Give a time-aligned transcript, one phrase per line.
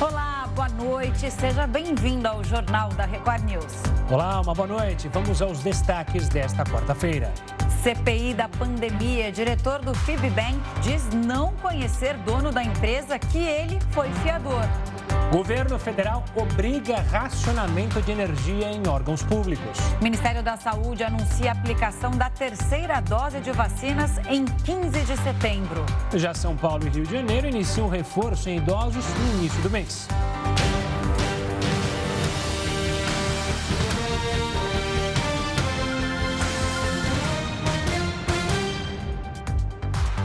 [0.00, 1.30] Olá, boa noite.
[1.30, 3.82] Seja bem-vindo ao Jornal da Record News.
[4.10, 5.08] Olá, uma boa noite.
[5.08, 7.30] Vamos aos destaques desta quarta-feira.
[7.82, 9.30] CPI da pandemia.
[9.30, 14.64] Diretor do Fibbank diz não conhecer dono da empresa que ele foi fiador.
[15.30, 19.78] Governo federal obriga racionamento de energia em órgãos públicos.
[20.02, 25.86] Ministério da Saúde anuncia a aplicação da terceira dose de vacinas em 15 de setembro.
[26.14, 30.08] Já São Paulo e Rio de Janeiro iniciam reforço em idosos no início do mês.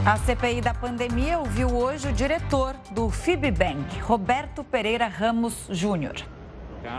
[0.06, 6.35] A CPI da pandemia ouviu hoje o diretor do Fibbank, Roberto Pereira Ramos Júnior.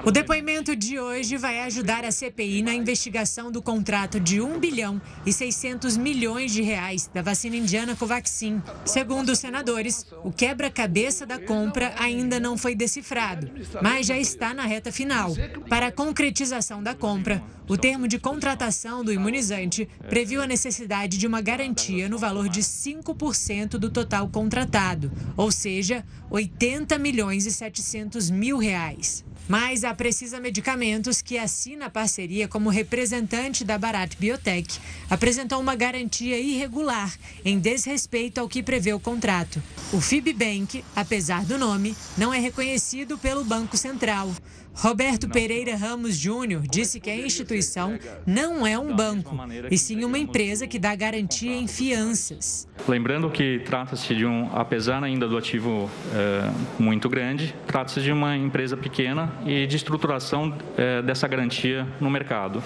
[0.05, 5.01] O depoimento de hoje vai ajudar a CPI na investigação do contrato de 1 bilhão
[5.25, 8.63] e 600 milhões de reais da vacina indiana Covaxin.
[8.85, 13.51] Segundo os senadores, o quebra-cabeça da compra ainda não foi decifrado,
[13.83, 15.35] mas já está na reta final.
[15.69, 21.27] Para a concretização da compra, o termo de contratação do imunizante previu a necessidade de
[21.27, 28.31] uma garantia no valor de 5% do total contratado, ou seja, 80 milhões e 700
[28.31, 29.25] mil reais.
[29.49, 35.75] Mas a Precisa Medicamentos, que assina a parceria como representante da Barat Biotech, apresentou uma
[35.75, 37.13] garantia irregular
[37.45, 39.63] em desrespeito ao que prevê o contrato.
[39.93, 44.31] O Fibbank, apesar do nome, não é reconhecido pelo Banco Central.
[44.79, 49.35] Roberto Pereira Ramos Júnior disse que a instituição não é um banco,
[49.71, 52.69] e sim uma empresa que dá garantia em fianças.
[52.87, 58.37] Lembrando que trata-se de um, apesar ainda do ativo é, muito grande, trata-se de uma
[58.37, 62.63] empresa pequena e de estruturação é, dessa garantia no mercado.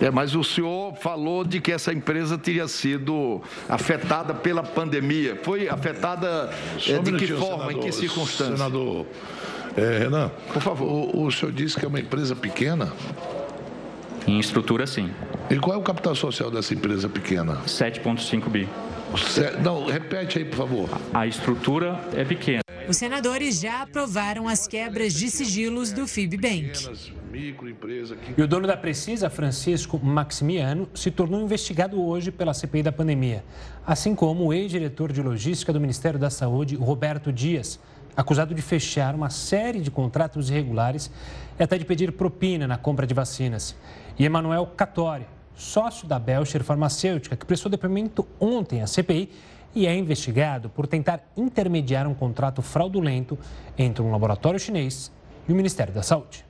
[0.00, 5.38] É, mas o senhor falou de que essa empresa teria sido afetada pela pandemia.
[5.42, 6.50] Foi afetada
[6.86, 8.58] é, de que forma, senador, em que circunstâncias?
[8.58, 9.06] Senador,
[9.76, 10.86] é, Renan, por favor.
[11.14, 12.92] O, o senhor disse que é uma empresa pequena?
[14.26, 15.10] Em estrutura, sim.
[15.50, 17.58] E qual é o capital social dessa empresa pequena?
[17.66, 18.68] 7,5 bi.
[19.62, 20.88] Não, repete aí, por favor.
[21.12, 22.61] A estrutura é pequena.
[22.88, 26.72] Os senadores já aprovaram as quebras de sigilos do Fibbank.
[28.36, 33.44] E o dono da Precisa, Francisco Maximiano, se tornou investigado hoje pela CPI da pandemia,
[33.86, 37.80] assim como o ex-diretor de logística do Ministério da Saúde, Roberto Dias
[38.16, 41.10] acusado de fechar uma série de contratos irregulares
[41.58, 43.74] e até de pedir propina na compra de vacinas.
[44.18, 49.30] E Emanuel Catori, sócio da Belcher Farmacêutica, que prestou depoimento ontem à CPI
[49.74, 53.38] e é investigado por tentar intermediar um contrato fraudulento
[53.76, 55.10] entre um laboratório chinês
[55.48, 56.44] e o Ministério da Saúde.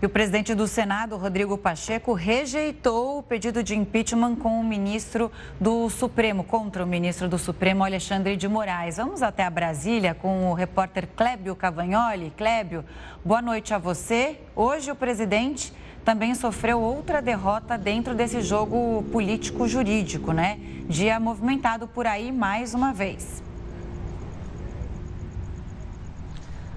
[0.00, 5.32] E o presidente do Senado, Rodrigo Pacheco, rejeitou o pedido de impeachment com o ministro
[5.58, 8.98] do Supremo, contra o ministro do Supremo, Alexandre de Moraes.
[8.98, 12.30] Vamos até a Brasília com o repórter Clébio Cavagnoli.
[12.36, 12.84] Clébio,
[13.24, 14.38] boa noite a você.
[14.54, 15.72] Hoje o presidente
[16.06, 20.60] também sofreu outra derrota dentro desse jogo político-jurídico, né?
[20.88, 23.42] Dia movimentado por aí mais uma vez.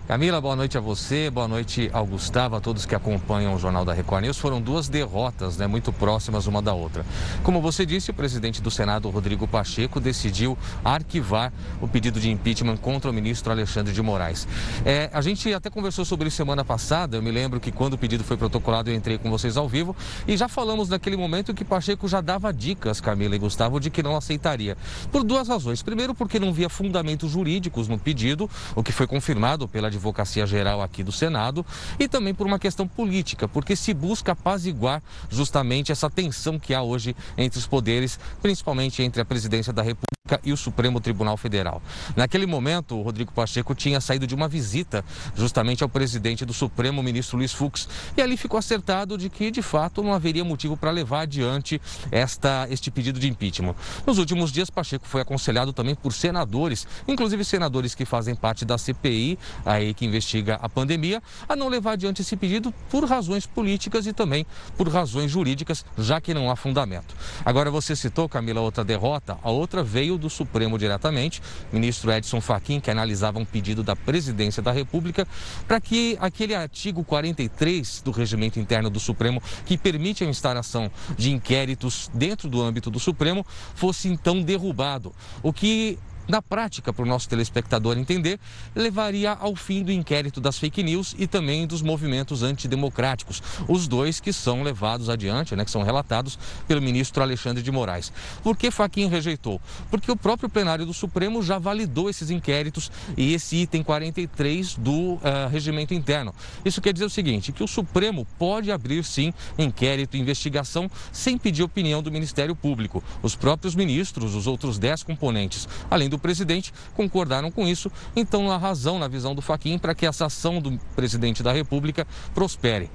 [0.10, 3.86] Camila, boa noite a você, boa noite ao Gustavo, a todos que acompanham o Jornal
[3.86, 4.40] da Record News.
[4.40, 7.06] Foram duas derrotas, né, muito próximas uma da outra.
[7.44, 12.78] Como você disse, o presidente do Senado, Rodrigo Pacheco, decidiu arquivar o pedido de impeachment
[12.78, 14.48] contra o ministro Alexandre de Moraes.
[14.84, 17.98] É, a gente até conversou sobre isso semana passada, eu me lembro que quando o
[18.00, 19.96] pedido foi protocolado eu entrei com vocês ao vivo
[20.28, 24.02] e já falamos naquele momento que Pacheco já dava dicas, Camila e Gustavo, de que
[24.02, 24.76] não aceitaria.
[25.12, 25.84] Por duas razões.
[25.84, 30.82] Primeiro, porque não via fundamentos jurídicos no pedido, o que foi confirmado pela Advocacia Geral
[30.82, 31.66] aqui do Senado
[32.00, 36.82] e também por uma questão política, porque se busca apaziguar justamente essa tensão que há
[36.82, 40.10] hoje entre os poderes, principalmente entre a presidência da República
[40.44, 41.82] e o Supremo Tribunal Federal.
[42.16, 45.04] Naquele momento, o Rodrigo Pacheco tinha saído de uma visita
[45.36, 49.62] justamente ao presidente do Supremo, ministro Luiz Fux, e ali ficou acertado de que, de
[49.62, 51.82] fato, não haveria motivo para levar adiante
[52.12, 53.76] esta, este pedido de impeachment.
[54.06, 58.78] Nos últimos dias, Pacheco foi aconselhado também por senadores, inclusive senadores que fazem parte da
[58.78, 64.06] CPI, aí que investiga a pandemia, a não levar adiante esse pedido por razões políticas
[64.08, 64.46] e também
[64.78, 67.16] por razões jurídicas, já que não há fundamento.
[67.46, 71.42] Agora, você citou, Camila, outra derrota, a outra veio do Supremo diretamente,
[71.72, 75.28] ministro Edson Fachin, que analisava um pedido da presidência da República
[75.68, 81.32] para que aquele artigo 43 do regimento interno do Supremo, que permite a instalação de
[81.32, 85.14] inquéritos dentro do âmbito do Supremo, fosse então derrubado.
[85.42, 85.98] O que
[86.30, 88.40] Na prática, para o nosso telespectador entender,
[88.76, 94.20] levaria ao fim do inquérito das fake news e também dos movimentos antidemocráticos, os dois
[94.20, 96.38] que são levados adiante, né, que são relatados
[96.68, 98.14] pelo ministro Alexandre de Moraes.
[98.44, 99.60] Por que Faquin rejeitou?
[99.90, 105.14] Porque o próprio plenário do Supremo já validou esses inquéritos e esse item 43 do
[105.14, 106.32] uh, regimento interno.
[106.64, 111.40] Isso quer dizer o seguinte, que o Supremo pode abrir sim inquérito e investigação sem
[111.40, 113.04] pedir opinião do Ministério Público.
[113.24, 117.92] Os próprios ministros, os outros dez componentes, além do presidente, concordaram com isso.
[118.16, 122.06] Então, há razão, na visão do Faquim, para que essa ação do presidente da República
[122.34, 122.90] prospere.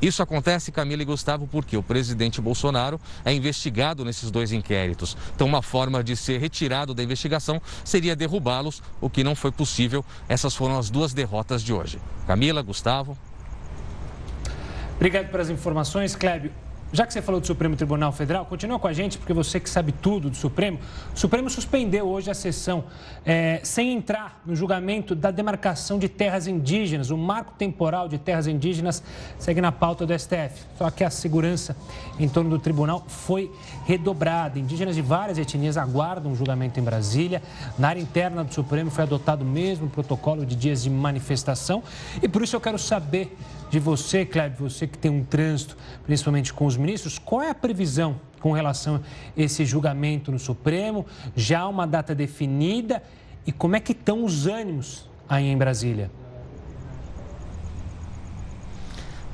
[0.00, 5.16] Isso acontece, Camila e Gustavo, porque o presidente Bolsonaro é investigado nesses dois inquéritos.
[5.34, 10.04] Então, uma forma de ser retirado da investigação seria derrubá-los, o que não foi possível.
[10.28, 11.98] Essas foram as duas derrotas de hoje.
[12.26, 13.16] Camila, Gustavo.
[14.96, 16.52] Obrigado pelas informações, Clébio.
[16.92, 19.68] Já que você falou do Supremo Tribunal Federal, continua com a gente, porque você que
[19.68, 20.78] sabe tudo do Supremo.
[21.14, 22.84] O Supremo suspendeu hoje a sessão
[23.24, 27.10] é, sem entrar no julgamento da demarcação de terras indígenas.
[27.10, 29.02] O marco temporal de terras indígenas
[29.36, 30.62] segue na pauta do STF.
[30.78, 31.76] Só que a segurança
[32.20, 33.50] em torno do tribunal foi
[33.84, 34.56] redobrada.
[34.56, 37.42] Indígenas de várias etnias aguardam um julgamento em Brasília.
[37.76, 41.82] Na área interna do Supremo foi adotado o mesmo protocolo de dias de manifestação.
[42.22, 43.36] E por isso eu quero saber
[43.76, 45.76] de você, Cléber, você que tem um trânsito,
[46.06, 49.00] principalmente com os ministros, qual é a previsão com relação a
[49.36, 51.04] esse julgamento no Supremo?
[51.34, 53.02] Já uma data definida?
[53.46, 56.10] E como é que estão os ânimos aí em Brasília?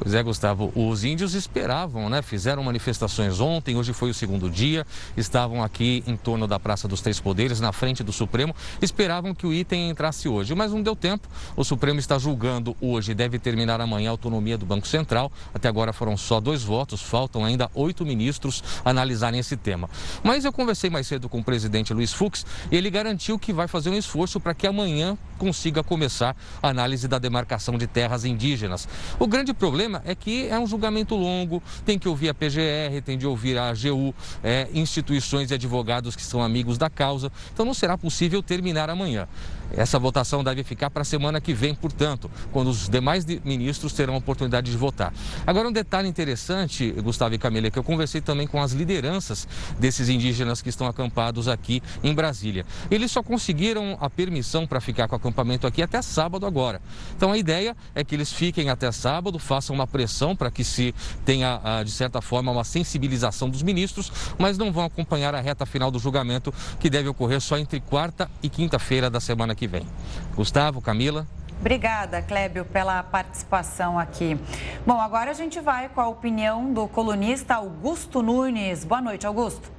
[0.03, 2.23] Pois é, Gustavo, os índios esperavam, né?
[2.23, 4.85] Fizeram manifestações ontem, hoje foi o segundo dia,
[5.17, 9.47] estavam aqui em torno da Praça dos Três Poderes, na frente do Supremo, esperavam que
[9.47, 11.29] o item entrasse hoje, mas não deu tempo.
[11.55, 15.31] O Supremo está julgando hoje, deve terminar amanhã a autonomia do Banco Central.
[15.55, 19.89] Até agora foram só dois votos, faltam ainda oito ministros analisarem esse tema.
[20.25, 23.69] Mas eu conversei mais cedo com o presidente Luiz Fux e ele garantiu que vai
[23.69, 28.89] fazer um esforço para que amanhã consiga começar a análise da demarcação de terras indígenas.
[29.19, 33.03] O grande problema problema é que é um julgamento longo, tem que ouvir a PGR,
[33.05, 37.31] tem de ouvir a AGU, é, instituições e advogados que são amigos da causa.
[37.53, 39.29] Então não será possível terminar amanhã.
[39.75, 44.15] Essa votação deve ficar para a semana que vem, portanto, quando os demais ministros terão
[44.15, 45.13] a oportunidade de votar.
[45.47, 49.49] Agora, um detalhe interessante, Gustavo e Camila, é que eu conversei também com as lideranças
[49.79, 52.67] desses indígenas que estão acampados aqui em Brasília.
[52.91, 56.81] Eles só conseguiram a permissão para ficar com o acampamento aqui até sábado agora.
[57.17, 60.95] Então, a ideia é que eles fiquem até sábado, façam uma pressão para que se
[61.25, 65.65] tenha, ah, de certa forma, uma sensibilização dos ministros, mas não vão acompanhar a reta
[65.65, 69.69] final do julgamento, que deve ocorrer só entre quarta e quinta-feira da semana que que
[69.69, 69.87] vem.
[70.35, 71.25] Gustavo, Camila.
[71.61, 74.37] Obrigada, Clébio, pela participação aqui.
[74.85, 78.85] Bom, agora a gente vai com a opinião do colunista Augusto Nunes.
[78.85, 79.71] Boa noite, Augusto.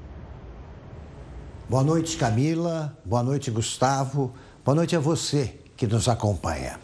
[1.69, 2.97] Boa noite, Camila.
[3.03, 4.33] Boa noite, Gustavo.
[4.63, 6.79] Boa noite a você que nos acompanha.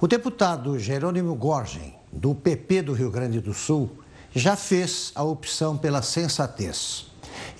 [0.00, 3.90] O deputado Jerônimo Gorgen, do PP do Rio Grande do Sul,
[4.32, 7.07] já fez a opção pela sensatez.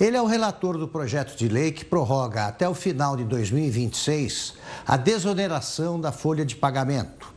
[0.00, 4.54] Ele é o relator do projeto de lei que prorroga até o final de 2026
[4.86, 7.32] a desoneração da folha de pagamento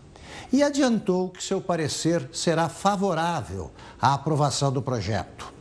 [0.52, 5.52] e adiantou que seu parecer será favorável à aprovação do projeto.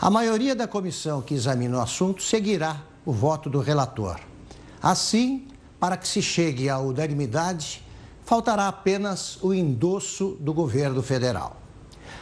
[0.00, 4.20] A maioria da comissão que examina o assunto seguirá o voto do relator.
[4.82, 5.48] Assim,
[5.80, 7.82] para que se chegue à unanimidade,
[8.24, 11.56] faltará apenas o endosso do governo federal.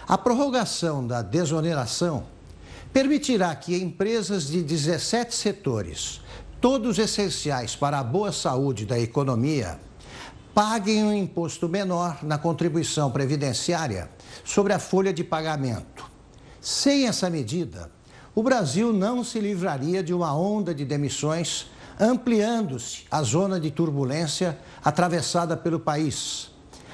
[0.07, 2.25] A prorrogação da desoneração
[2.95, 6.21] permitirá que empresas de 17 setores,
[6.61, 9.81] todos essenciais para a boa saúde da economia,
[10.55, 14.09] paguem um imposto menor na contribuição previdenciária
[14.45, 16.09] sobre a folha de pagamento.
[16.61, 17.91] Sem essa medida,
[18.33, 21.67] o Brasil não se livraria de uma onda de demissões,
[21.99, 26.53] ampliando-se a zona de turbulência atravessada pelo país.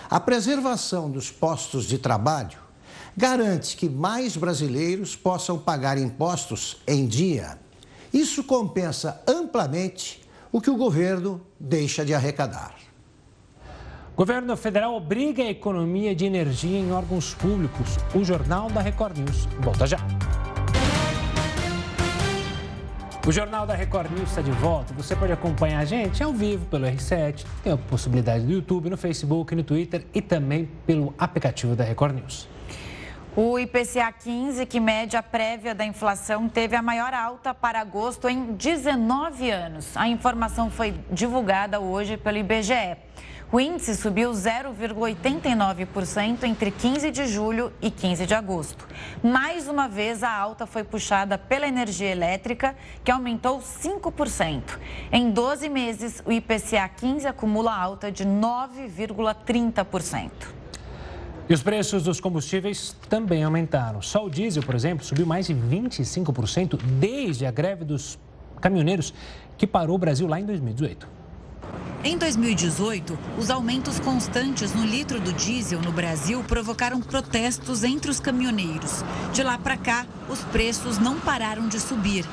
[0.08, 2.59] A preservação dos postos de trabalho
[3.20, 7.58] garante que mais brasileiros possam pagar impostos em dia.
[8.10, 12.74] Isso compensa amplamente o que o governo deixa de arrecadar.
[14.14, 17.98] O governo federal obriga a economia de energia em órgãos públicos.
[18.14, 19.98] O Jornal da Record News volta já.
[23.26, 24.94] O Jornal da Record News está de volta.
[24.94, 28.96] Você pode acompanhar a gente ao vivo pelo R7, tem a possibilidade do YouTube, no
[28.96, 32.48] Facebook, no Twitter e também pelo aplicativo da Record News.
[33.36, 38.28] O IPCA 15, que mede a prévia da inflação, teve a maior alta para agosto
[38.28, 39.96] em 19 anos.
[39.96, 42.96] A informação foi divulgada hoje pelo IBGE.
[43.52, 48.84] O índice subiu 0,89% entre 15 de julho e 15 de agosto.
[49.22, 54.76] Mais uma vez, a alta foi puxada pela energia elétrica, que aumentou 5%.
[55.12, 60.58] Em 12 meses, o IPCA 15 acumula alta de 9,30%.
[61.50, 64.00] E os preços dos combustíveis também aumentaram.
[64.00, 68.16] Só o diesel, por exemplo, subiu mais de 25% desde a greve dos
[68.60, 69.12] caminhoneiros
[69.58, 71.08] que parou o Brasil lá em 2018.
[72.02, 78.18] Em 2018, os aumentos constantes no litro do diesel no Brasil provocaram protestos entre os
[78.18, 79.04] caminhoneiros.
[79.34, 82.24] De lá para cá, os preços não pararam de subir.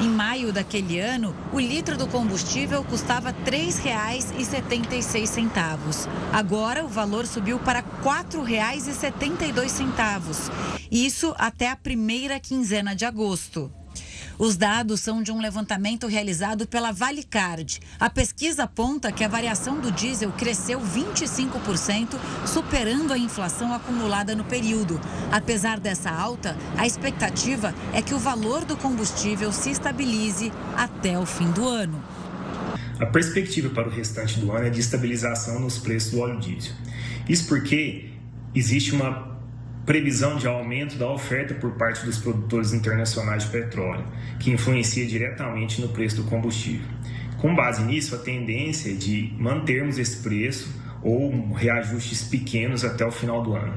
[0.00, 6.08] Em maio daquele ano, o litro do combustível custava R$ 3,76.
[6.32, 10.52] Agora, o valor subiu para R$ 4,72.
[10.88, 13.72] Isso até a primeira quinzena de agosto.
[14.38, 17.80] Os dados são de um levantamento realizado pela Valicard.
[17.98, 24.44] A pesquisa aponta que a variação do diesel cresceu 25%, superando a inflação acumulada no
[24.44, 25.00] período.
[25.32, 31.24] Apesar dessa alta, a expectativa é que o valor do combustível se estabilize até o
[31.24, 32.02] fim do ano.
[33.00, 36.74] A perspectiva para o restante do ano é de estabilização nos preços do óleo diesel.
[37.28, 38.10] Isso porque
[38.54, 39.35] existe uma
[39.86, 44.04] previsão de aumento da oferta por parte dos produtores internacionais de petróleo,
[44.40, 46.86] que influencia diretamente no preço do combustível.
[47.38, 53.12] Com base nisso, a tendência é de mantermos esse preço ou reajustes pequenos até o
[53.12, 53.76] final do ano.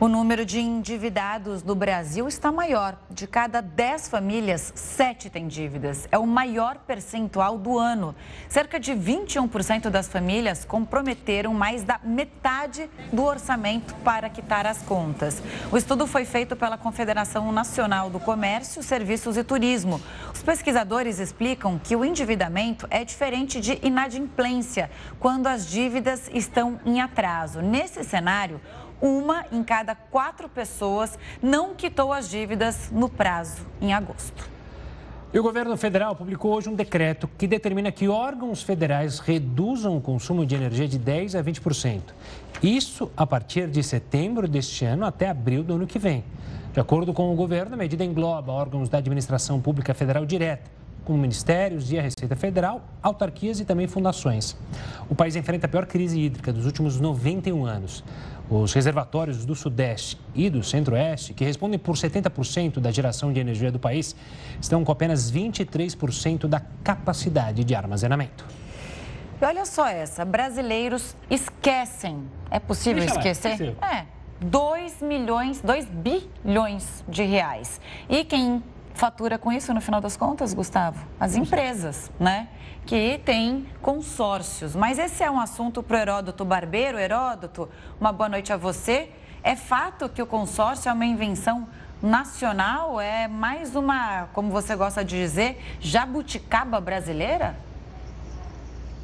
[0.00, 2.96] O número de endividados no Brasil está maior.
[3.10, 6.06] De cada 10 famílias, 7 têm dívidas.
[6.12, 8.14] É o maior percentual do ano.
[8.48, 15.42] Cerca de 21% das famílias comprometeram mais da metade do orçamento para quitar as contas.
[15.72, 20.00] O estudo foi feito pela Confederação Nacional do Comércio, Serviços e Turismo.
[20.32, 27.00] Os pesquisadores explicam que o endividamento é diferente de inadimplência, quando as dívidas estão em
[27.00, 27.60] atraso.
[27.60, 28.60] Nesse cenário,
[29.00, 34.58] uma em cada quatro pessoas não quitou as dívidas no prazo, em agosto.
[35.32, 40.00] E o governo federal publicou hoje um decreto que determina que órgãos federais reduzam o
[40.00, 42.00] consumo de energia de 10% a 20%.
[42.62, 46.24] Isso a partir de setembro deste ano até abril do ano que vem.
[46.72, 50.70] De acordo com o governo, a medida engloba órgãos da administração pública federal direta,
[51.04, 54.56] como ministérios e a Receita Federal, autarquias e também fundações.
[55.08, 58.04] O país enfrenta a pior crise hídrica dos últimos 91 anos.
[58.50, 63.70] Os reservatórios do Sudeste e do Centro-Oeste, que respondem por 70% da geração de energia
[63.70, 64.16] do país,
[64.60, 68.46] estão com apenas 23% da capacidade de armazenamento.
[69.40, 72.24] E olha só essa, brasileiros esquecem.
[72.50, 73.76] É possível Deixa esquecer?
[73.80, 74.06] Lá, é.
[74.40, 77.80] 2 milhões, 2 bilhões de reais.
[78.08, 78.62] E quem
[78.98, 81.06] fatura com isso no final das contas, Gustavo?
[81.20, 82.48] As empresas, né?
[82.84, 84.74] Que têm consórcios.
[84.74, 86.98] Mas esse é um assunto para o Heródoto Barbeiro.
[86.98, 87.68] Heródoto,
[88.00, 89.08] uma boa noite a você.
[89.42, 91.68] É fato que o consórcio é uma invenção
[92.02, 93.00] nacional?
[93.00, 97.56] É mais uma, como você gosta de dizer, jabuticaba brasileira?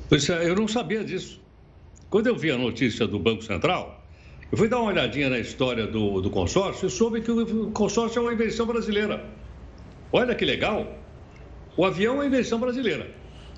[0.09, 1.41] Pois é, eu não sabia disso.
[2.11, 4.03] Quando eu vi a notícia do Banco Central,
[4.51, 8.19] eu fui dar uma olhadinha na história do, do consórcio e soube que o consórcio
[8.19, 9.44] é uma invenção brasileira.
[10.17, 10.97] Olha que legal.
[11.77, 13.11] O avião é invenção brasileira.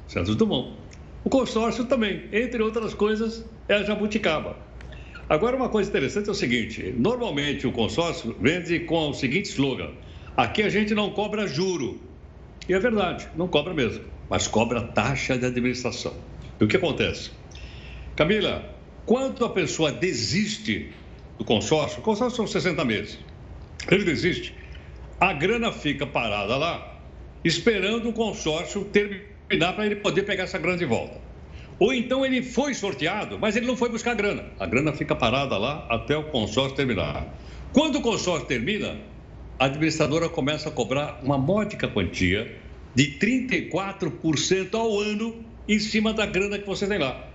[0.09, 0.79] Santos Dumont.
[1.23, 4.57] O consórcio também, entre outras coisas, é a jabuticaba.
[5.29, 9.91] Agora, uma coisa interessante é o seguinte: normalmente o consórcio vende com o seguinte slogan:
[10.35, 12.01] aqui a gente não cobra juro.
[12.67, 16.15] E é verdade, não cobra mesmo, mas cobra taxa de administração.
[16.59, 17.33] E o que acontece?
[18.17, 18.65] Camila,
[19.05, 20.91] quando a pessoa desiste
[21.37, 23.19] do consórcio, o consórcio são 60 meses,
[23.91, 24.55] ele desiste,
[25.19, 27.01] a grana fica parada lá,
[27.45, 31.21] esperando o consórcio terminar para ele poder pegar essa grana de volta.
[31.79, 34.45] Ou então ele foi sorteado, mas ele não foi buscar a grana.
[34.59, 37.27] A grana fica parada lá até o consórcio terminar.
[37.73, 38.99] Quando o consórcio termina,
[39.59, 42.55] a administradora começa a cobrar uma módica quantia
[42.95, 47.29] de 34% ao ano em cima da grana que você tem lá.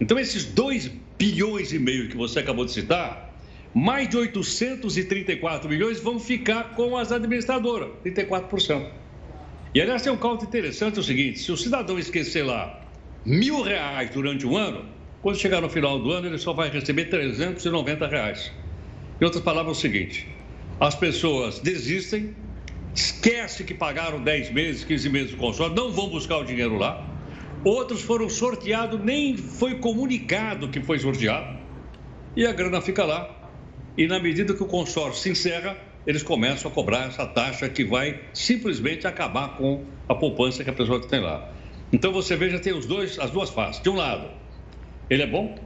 [0.00, 3.31] Então, esses 2 bilhões e meio que você acabou de citar,
[3.74, 8.86] mais de 834 milhões vão ficar com as administradoras, 34%.
[9.74, 12.80] E aliás, tem um cálculo interessante: é o seguinte: se o cidadão esquecer lá
[13.24, 14.84] mil reais durante um ano,
[15.22, 18.52] quando chegar no final do ano, ele só vai receber 390 reais.
[19.20, 20.28] Em outras palavras, é o seguinte:
[20.78, 22.34] as pessoas desistem,
[22.94, 27.08] esquecem que pagaram 10 meses, 15 meses do consórcio, não vão buscar o dinheiro lá.
[27.64, 31.56] Outros foram sorteados, nem foi comunicado que foi sorteado.
[32.36, 33.41] E a grana fica lá
[33.96, 37.84] e na medida que o consórcio se encerra, eles começam a cobrar essa taxa que
[37.84, 41.52] vai simplesmente acabar com a poupança que a pessoa tem lá.
[41.92, 43.82] Então você veja, tem os dois, as duas faces.
[43.82, 44.30] De um lado,
[45.08, 45.58] ele é bom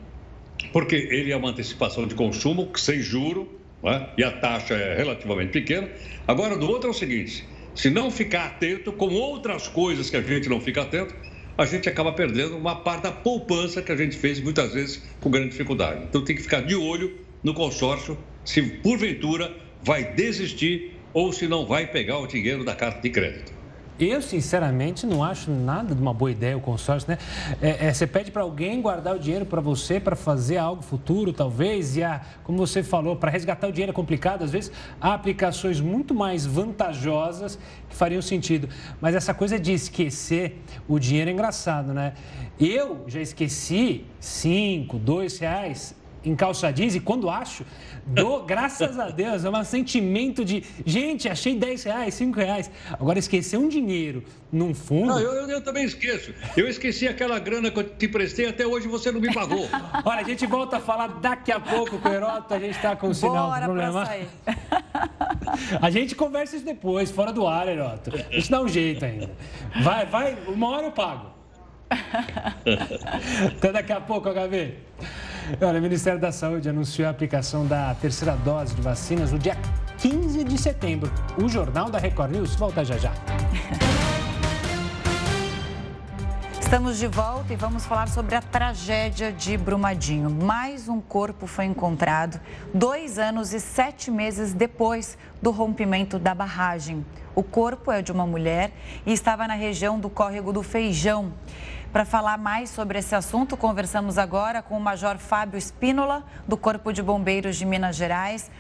[0.72, 3.48] porque ele é uma antecipação de consumo sem juro
[3.84, 4.08] é?
[4.18, 5.88] e a taxa é relativamente pequena.
[6.26, 10.22] Agora, do outro é o seguinte: se não ficar atento com outras coisas que a
[10.22, 11.14] gente não fica atento,
[11.56, 15.30] a gente acaba perdendo uma parte da poupança que a gente fez muitas vezes com
[15.30, 16.04] grande dificuldade.
[16.08, 21.64] Então tem que ficar de olho no consórcio se porventura vai desistir ou se não
[21.64, 23.52] vai pegar o dinheiro da carta de crédito.
[24.00, 27.18] Eu, sinceramente, não acho nada de uma boa ideia o consórcio, né?
[27.62, 31.32] É, é, você pede para alguém guardar o dinheiro para você, para fazer algo futuro,
[31.32, 35.14] talvez, e, a, como você falou, para resgatar o dinheiro é complicado, às vezes há
[35.14, 38.68] aplicações muito mais vantajosas que fariam sentido.
[39.00, 42.12] Mas essa coisa de esquecer o dinheiro é engraçado, né?
[42.58, 45.95] Eu já esqueci cinco, dois reais
[46.26, 47.64] em calça jeans e quando acho,
[48.04, 52.70] dou, graças a Deus, é um sentimento de, gente, achei 10 reais, 5 reais.
[52.92, 55.06] Agora, esquecer um dinheiro num fundo...
[55.06, 56.34] Não, eu, eu, eu, também esqueço.
[56.56, 59.68] Eu esqueci aquela grana que eu te prestei, até hoje você não me pagou.
[60.04, 62.96] Olha, a gente volta a falar daqui a pouco com o Heroto, a gente está
[62.96, 64.08] com o sinal Bora problema.
[65.80, 68.10] A gente conversa isso depois, fora do ar, Heroto.
[68.14, 69.30] A gente dá um jeito ainda.
[69.82, 71.35] Vai, vai, uma hora eu pago.
[73.56, 74.74] Até daqui a pouco, HV.
[75.60, 79.56] Olha, o Ministério da Saúde anunciou a aplicação da terceira dose de vacinas no dia
[79.98, 81.10] 15 de setembro.
[81.42, 83.12] O Jornal da Record News volta já já.
[86.66, 90.28] Estamos de volta e vamos falar sobre a tragédia de Brumadinho.
[90.28, 92.40] Mais um corpo foi encontrado
[92.74, 97.06] dois anos e sete meses depois do rompimento da barragem.
[97.36, 98.72] O corpo é de uma mulher
[99.06, 101.32] e estava na região do córrego do Feijão.
[101.92, 106.92] Para falar mais sobre esse assunto, conversamos agora com o Major Fábio Espínola, do Corpo
[106.92, 108.50] de Bombeiros de Minas Gerais.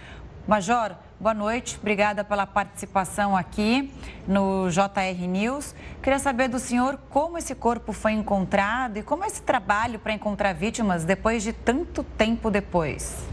[0.48, 3.92] Major, boa noite, obrigada pela participação aqui
[4.26, 5.74] no JR News.
[6.02, 10.12] Queria saber do senhor como esse corpo foi encontrado e como é esse trabalho para
[10.12, 13.26] encontrar vítimas depois de tanto tempo depois.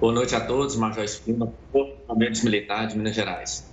[0.00, 3.67] Boa noite a todos, Major Espínola, Corpo de Bombeiros Militar de Minas Gerais.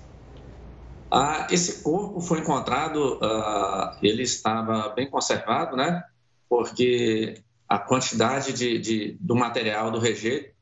[1.12, 6.04] Ah, esse corpo foi encontrado, ah, ele estava bem conservado, né?
[6.50, 10.54] Porque a quantidade de, de, do material do rejeito,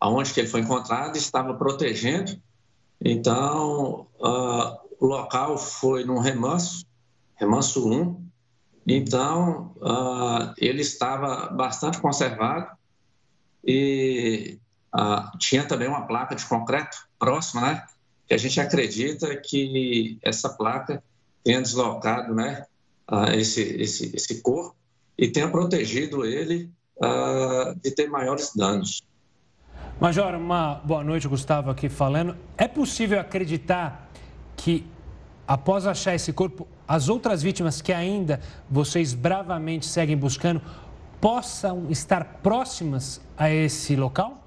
[0.00, 2.40] aonde que ele foi encontrado, estava protegendo.
[3.00, 6.84] Então, ah, o local foi num remanso,
[7.36, 8.28] remanso 1.
[8.86, 12.76] Então, ah, ele estava bastante conservado
[13.64, 14.58] e
[14.92, 17.86] ah, tinha também uma placa de concreto próxima, né?
[18.28, 21.02] Que a gente acredita que essa placa
[21.42, 22.66] tenha deslocado né,
[23.34, 24.76] esse, esse, esse corpo
[25.16, 29.02] e tenha protegido ele uh, de ter maiores danos.
[29.98, 32.36] Major, uma boa noite, Gustavo aqui falando.
[32.58, 34.10] É possível acreditar
[34.56, 34.86] que,
[35.46, 40.60] após achar esse corpo, as outras vítimas que ainda vocês bravamente seguem buscando
[41.18, 44.38] possam estar próximas a esse local?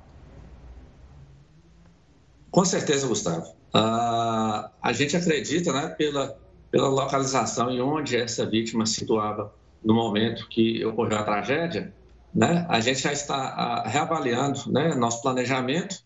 [2.52, 3.61] Com certeza, Gustavo.
[3.74, 6.38] Uh, a gente acredita, né, pela,
[6.70, 9.54] pela localização e onde essa vítima se situava
[9.84, 11.94] no momento que ocorreu a tragédia,
[12.34, 16.04] né, a gente já está uh, reavaliando né, nosso planejamento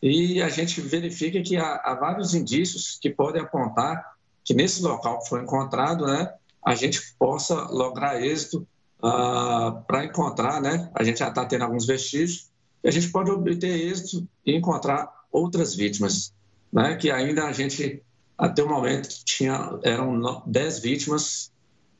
[0.00, 5.18] e a gente verifica que há, há, vários indícios que podem apontar que nesse local
[5.18, 6.32] que foi encontrado, né,
[6.64, 8.66] a gente possa lograr êxito
[9.02, 12.48] uh, para encontrar, né, a gente já está tendo alguns vestígios,
[12.82, 16.32] e a gente pode obter êxito e encontrar outras vítimas
[16.72, 18.02] né, que ainda a gente,
[18.36, 21.52] até o momento, tinha, eram 10 vítimas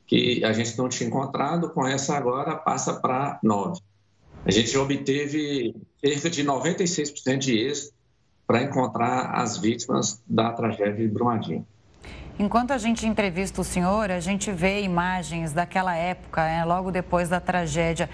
[0.07, 3.81] que a gente não tinha encontrado, com essa agora passa para 9.
[4.45, 7.95] A gente obteve cerca de 96% de êxito
[8.47, 11.65] para encontrar as vítimas da tragédia de Brumadinho.
[12.41, 17.29] Enquanto a gente entrevista o senhor, a gente vê imagens daquela época, né, logo depois
[17.29, 18.09] da tragédia.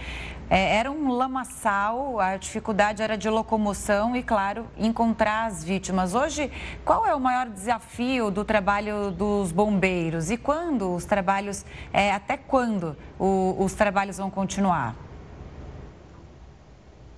[0.49, 6.15] É, era um lamaçal, a dificuldade era de locomoção e, claro, encontrar as vítimas.
[6.15, 6.51] Hoje,
[6.85, 12.37] qual é o maior desafio do trabalho dos bombeiros e quando os trabalhos, é, até
[12.37, 14.95] quando o, os trabalhos vão continuar?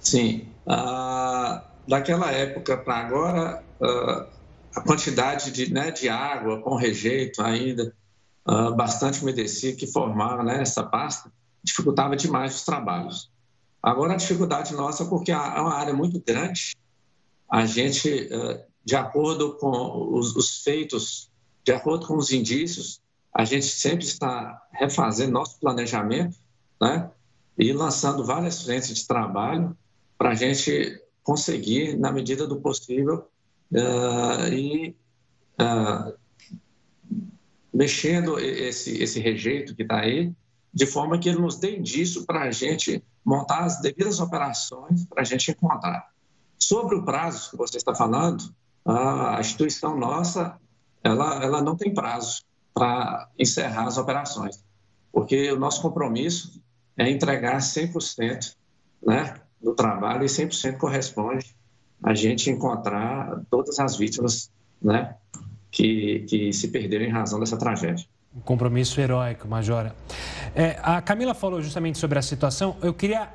[0.01, 4.27] Sim, ah, daquela época para agora, ah,
[4.75, 7.95] a quantidade de, né, de água com rejeito ainda
[8.47, 11.31] ah, bastante umedecida que formava né, essa pasta,
[11.69, 13.31] dificultava demais os trabalhos.
[13.83, 16.75] Agora, a dificuldade nossa, porque é uma área muito grande,
[17.49, 21.31] a gente, eh, de acordo com os feitos,
[21.65, 23.01] de acordo com os indícios,
[23.35, 26.37] a gente sempre está refazendo nosso planejamento,
[26.81, 27.11] né?
[27.57, 29.77] E lançando várias frentes de trabalho
[30.17, 33.29] para a gente conseguir, na medida do possível,
[33.73, 34.97] uh, e
[35.61, 36.13] uh,
[37.73, 40.33] mexendo esse, esse rejeito que está aí,
[40.79, 45.23] de forma que ele nos dê indício para a gente montar as devidas operações para
[45.23, 46.09] a gente encontrar.
[46.57, 50.57] Sobre o prazo que você está falando, a instituição nossa,
[51.03, 54.65] ela, ela não tem prazo para encerrar as operações,
[55.11, 56.63] porque o nosso compromisso
[56.97, 58.55] é entregar 100%
[59.05, 61.57] né, do trabalho e 100% corresponde
[62.01, 64.49] a gente encontrar todas as vítimas
[64.81, 65.17] né,
[65.73, 68.07] que, que se perderam em razão dessa tragédia.
[68.35, 69.95] Um compromisso heróico, Majora.
[70.55, 72.77] É, a Camila falou justamente sobre a situação.
[72.83, 73.29] Eu queria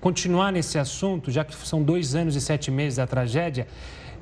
[0.00, 3.66] continuar nesse assunto, já que são dois anos e sete meses da tragédia.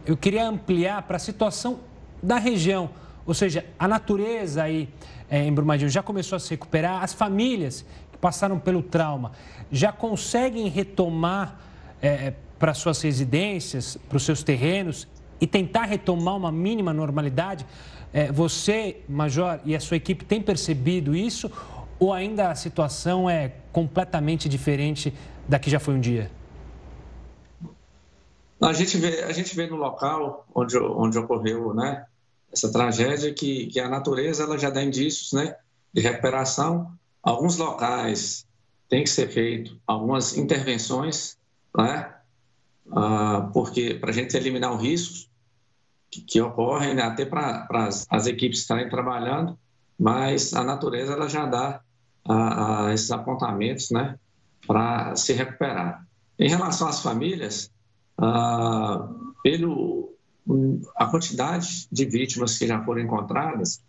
[0.07, 1.81] Eu queria ampliar para a situação
[2.23, 2.89] da região,
[3.27, 4.89] ou seja, a natureza aí
[5.29, 9.33] é, em Brumadinho já começou a se recuperar, as famílias que passaram pelo trauma
[9.71, 11.61] já conseguem retomar
[12.01, 15.07] é, para suas residências, para os seus terrenos
[15.39, 17.67] e tentar retomar uma mínima normalidade.
[18.17, 21.53] É, você, Major, e a sua equipe têm percebido isso
[21.99, 25.13] ou ainda a situação é completamente diferente
[25.47, 26.31] da que já foi um dia?
[28.59, 32.07] A gente vê, a gente vê no local onde, onde ocorreu né,
[32.51, 35.55] essa tragédia que, que a natureza ela já dá indícios né,
[35.93, 36.91] de recuperação.
[37.23, 38.47] Alguns locais
[38.89, 41.37] tem que ser feito algumas intervenções,
[41.77, 42.15] né,
[42.93, 45.29] ah, porque para a gente eliminar os riscos
[46.11, 49.59] que, que ocorrem, né, até para as, equipes estarem trabalhando,
[49.99, 51.81] mas a natureza ela já dá
[52.25, 54.19] a, a esses apontamentos né,
[54.67, 56.07] para se recuperar.
[56.39, 57.71] Em relação às famílias,
[58.19, 59.09] ah,
[59.43, 60.13] pelo
[60.97, 63.83] a quantidade de vítimas que já foram encontradas,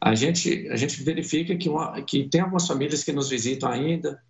[0.00, 4.22] a gente, a gente verifica que, uma, que tem algumas famílias que nos visitam ainda,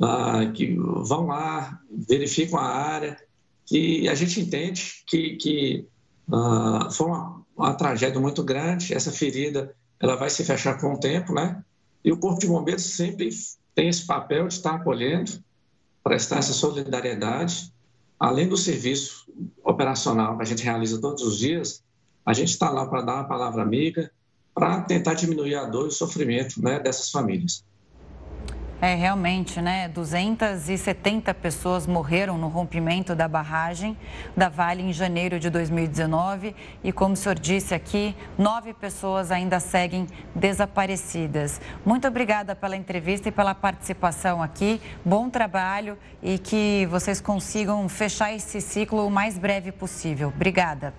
[0.00, 3.16] ah, que vão lá, verificam a área,
[3.64, 5.86] que a gente entende que, que
[6.32, 11.00] ah, foi uma, uma tragédia muito grande, essa ferida ela vai se fechar com o
[11.00, 11.64] tempo, né?
[12.04, 13.30] E o Corpo de Bombeiros sempre
[13.74, 15.32] tem esse papel de estar acolhendo,
[16.02, 17.72] prestar essa solidariedade
[18.18, 19.30] além do serviço
[19.62, 21.82] operacional que a gente realiza todos os dias,
[22.24, 24.10] a gente está lá para dar uma palavra amiga,
[24.54, 27.64] para tentar diminuir a dor e o sofrimento né, dessas famílias.
[28.80, 29.88] É, realmente, né?
[29.88, 33.96] 270 pessoas morreram no rompimento da barragem
[34.36, 39.60] da Vale em janeiro de 2019 e, como o senhor disse aqui, nove pessoas ainda
[39.60, 41.58] seguem desaparecidas.
[41.86, 44.78] Muito obrigada pela entrevista e pela participação aqui.
[45.02, 50.28] Bom trabalho e que vocês consigam fechar esse ciclo o mais breve possível.
[50.28, 50.92] Obrigada.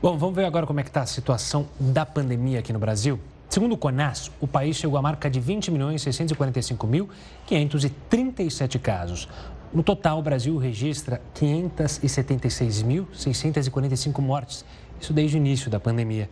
[0.00, 3.18] Bom, vamos ver agora como é que está a situação da pandemia aqui no Brasil.
[3.54, 7.08] Segundo o CONAS, o país chegou à marca de 20 milhões 645 mil
[7.46, 9.28] 537 casos.
[9.72, 14.64] No total, o Brasil registra 576.645 mortes,
[15.00, 16.28] isso desde o início da pandemia.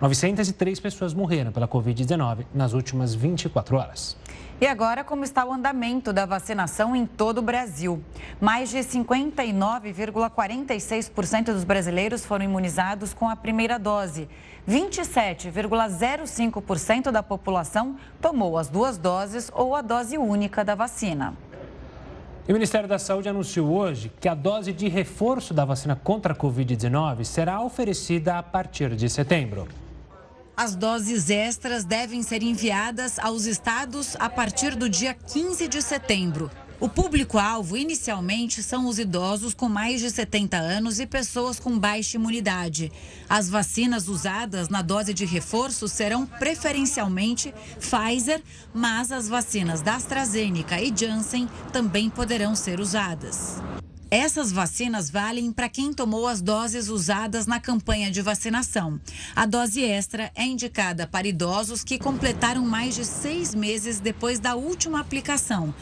[0.00, 4.16] 903 pessoas morreram pela Covid-19 nas últimas 24 horas.
[4.60, 8.00] E agora, como está o andamento da vacinação em todo o Brasil?
[8.40, 14.28] Mais de 59,46% dos brasileiros foram imunizados com a primeira dose.
[14.68, 21.34] 27,05% da população tomou as duas doses ou a dose única da vacina.
[22.48, 26.36] o Ministério da Saúde anunciou hoje que a dose de reforço da vacina contra a
[26.36, 29.66] Covid-19 será oferecida a partir de setembro.
[30.56, 36.48] As doses extras devem ser enviadas aos estados a partir do dia 15 de setembro.
[36.78, 42.16] O público-alvo inicialmente são os idosos com mais de 70 anos e pessoas com baixa
[42.16, 42.92] imunidade.
[43.28, 48.40] As vacinas usadas na dose de reforço serão preferencialmente Pfizer,
[48.72, 53.60] mas as vacinas da AstraZeneca e Janssen também poderão ser usadas.
[54.10, 59.00] Essas vacinas valem para quem tomou as doses usadas na campanha de vacinação.
[59.34, 64.54] A dose extra é indicada para idosos que completaram mais de seis meses depois da
[64.54, 65.74] última aplicação.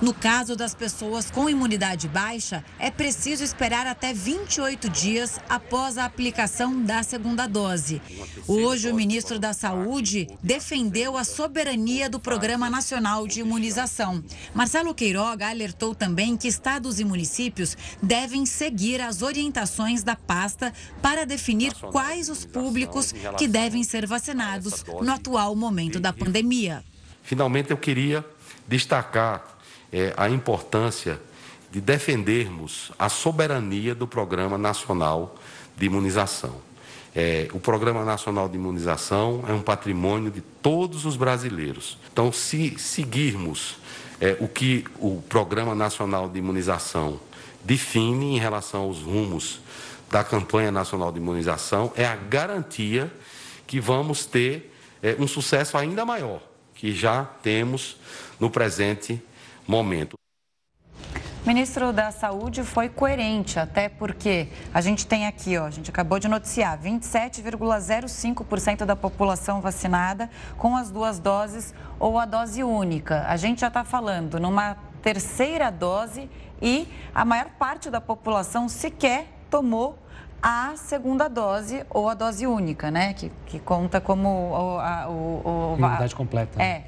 [0.00, 6.06] No caso das pessoas com imunidade baixa, é preciso esperar até 28 dias após a
[6.06, 8.00] aplicação da segunda dose.
[8.48, 14.24] Hoje, o ministro da Saúde defendeu a soberania do Programa Nacional de Imunização.
[14.54, 21.26] Marcelo Queiroga alertou também que estados e municípios devem seguir as orientações da pasta para
[21.26, 26.82] definir quais os públicos que devem ser vacinados no atual momento da pandemia.
[27.22, 28.24] Finalmente, eu queria
[28.66, 29.59] destacar
[29.92, 31.20] é, a importância
[31.70, 35.36] de defendermos a soberania do Programa Nacional
[35.76, 36.54] de Imunização.
[37.14, 41.98] É, o Programa Nacional de Imunização é um patrimônio de todos os brasileiros.
[42.12, 43.78] Então, se seguirmos
[44.20, 47.18] é, o que o Programa Nacional de Imunização
[47.64, 49.60] define em relação aos rumos
[50.10, 53.12] da campanha nacional de imunização, é a garantia
[53.66, 56.42] que vamos ter é, um sucesso ainda maior
[56.74, 57.96] que já temos
[58.40, 59.22] no presente
[59.66, 60.20] momento.
[61.42, 65.88] O ministro da Saúde foi coerente, até porque a gente tem aqui, ó, a gente
[65.88, 73.24] acabou de noticiar, 27,05% da população vacinada com as duas doses ou a dose única.
[73.26, 76.28] A gente já está falando numa terceira dose
[76.60, 79.98] e a maior parte da população sequer tomou
[80.42, 83.14] a segunda dose ou a dose única, né?
[83.14, 86.58] Que, que conta como o, a, o, o, Imunidade completa.
[86.58, 86.84] Né?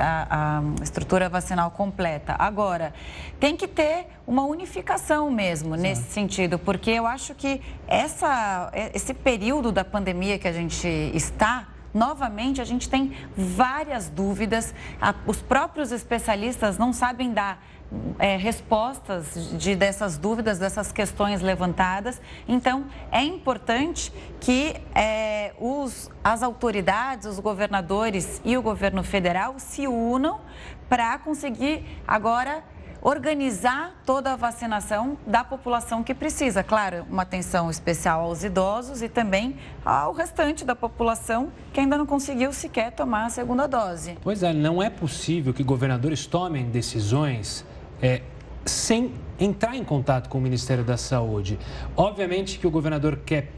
[0.00, 0.26] A,
[0.58, 2.34] a estrutura vacinal completa.
[2.38, 2.92] Agora,
[3.38, 5.82] tem que ter uma unificação mesmo Sim.
[5.82, 11.68] nesse sentido, porque eu acho que essa, esse período da pandemia que a gente está,
[11.92, 14.74] novamente a gente tem várias dúvidas,
[15.26, 17.62] os próprios especialistas não sabem dar
[18.18, 22.20] é, respostas de, dessas dúvidas, dessas questões levantadas.
[22.46, 29.86] Então, é importante que é, os, as autoridades, os governadores e o governo federal se
[29.86, 30.40] unam
[30.88, 32.62] para conseguir agora
[33.02, 36.62] organizar toda a vacinação da população que precisa.
[36.62, 42.06] Claro, uma atenção especial aos idosos e também ao restante da população que ainda não
[42.06, 44.18] conseguiu sequer tomar a segunda dose.
[44.22, 47.64] Pois é, não é possível que governadores tomem decisões
[48.02, 48.22] é,
[48.64, 51.58] sem entrar em contato com o Ministério da Saúde.
[51.96, 53.50] Obviamente que o governador quer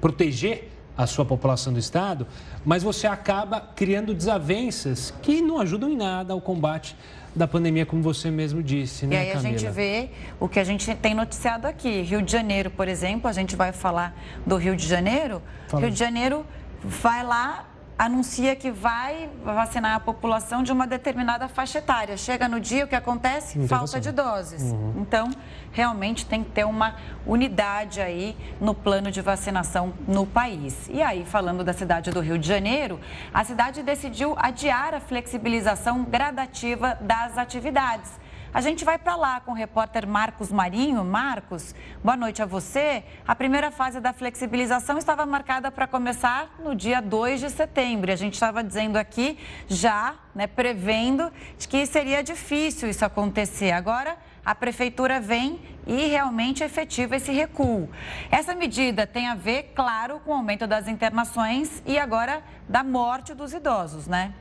[0.00, 2.26] proteger a sua população do estado,
[2.64, 6.96] mas você acaba criando desavenças que não ajudam em nada ao combate
[7.38, 10.64] da pandemia, como você mesmo disse, né, E aí a gente vê o que a
[10.64, 12.02] gente tem noticiado aqui.
[12.02, 15.40] Rio de Janeiro, por exemplo, a gente vai falar do Rio de Janeiro.
[15.68, 15.82] Fala.
[15.82, 16.44] Rio de Janeiro
[16.82, 17.66] vai lá
[17.98, 22.16] anuncia que vai vacinar a população de uma determinada faixa etária.
[22.16, 23.66] Chega no dia, o que acontece?
[23.66, 24.62] Falta de doses.
[24.62, 24.94] Uhum.
[24.98, 25.28] Então,
[25.72, 26.94] realmente tem que ter uma
[27.26, 30.88] unidade aí no plano de vacinação no país.
[30.88, 33.00] E aí, falando da cidade do Rio de Janeiro,
[33.34, 38.10] a cidade decidiu adiar a flexibilização gradativa das atividades.
[38.52, 41.04] A gente vai para lá com o repórter Marcos Marinho.
[41.04, 43.04] Marcos, boa noite a você.
[43.26, 48.10] A primeira fase da flexibilização estava marcada para começar no dia 2 de setembro.
[48.10, 53.72] A gente estava dizendo aqui, já né, prevendo de que seria difícil isso acontecer.
[53.72, 57.90] Agora, a prefeitura vem e realmente efetiva esse recuo.
[58.30, 63.34] Essa medida tem a ver, claro, com o aumento das internações e agora da morte
[63.34, 64.32] dos idosos, né?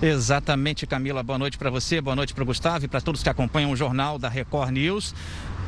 [0.00, 1.22] Exatamente, Camila.
[1.22, 3.76] Boa noite para você, boa noite para o Gustavo e para todos que acompanham o
[3.76, 5.14] jornal da Record News.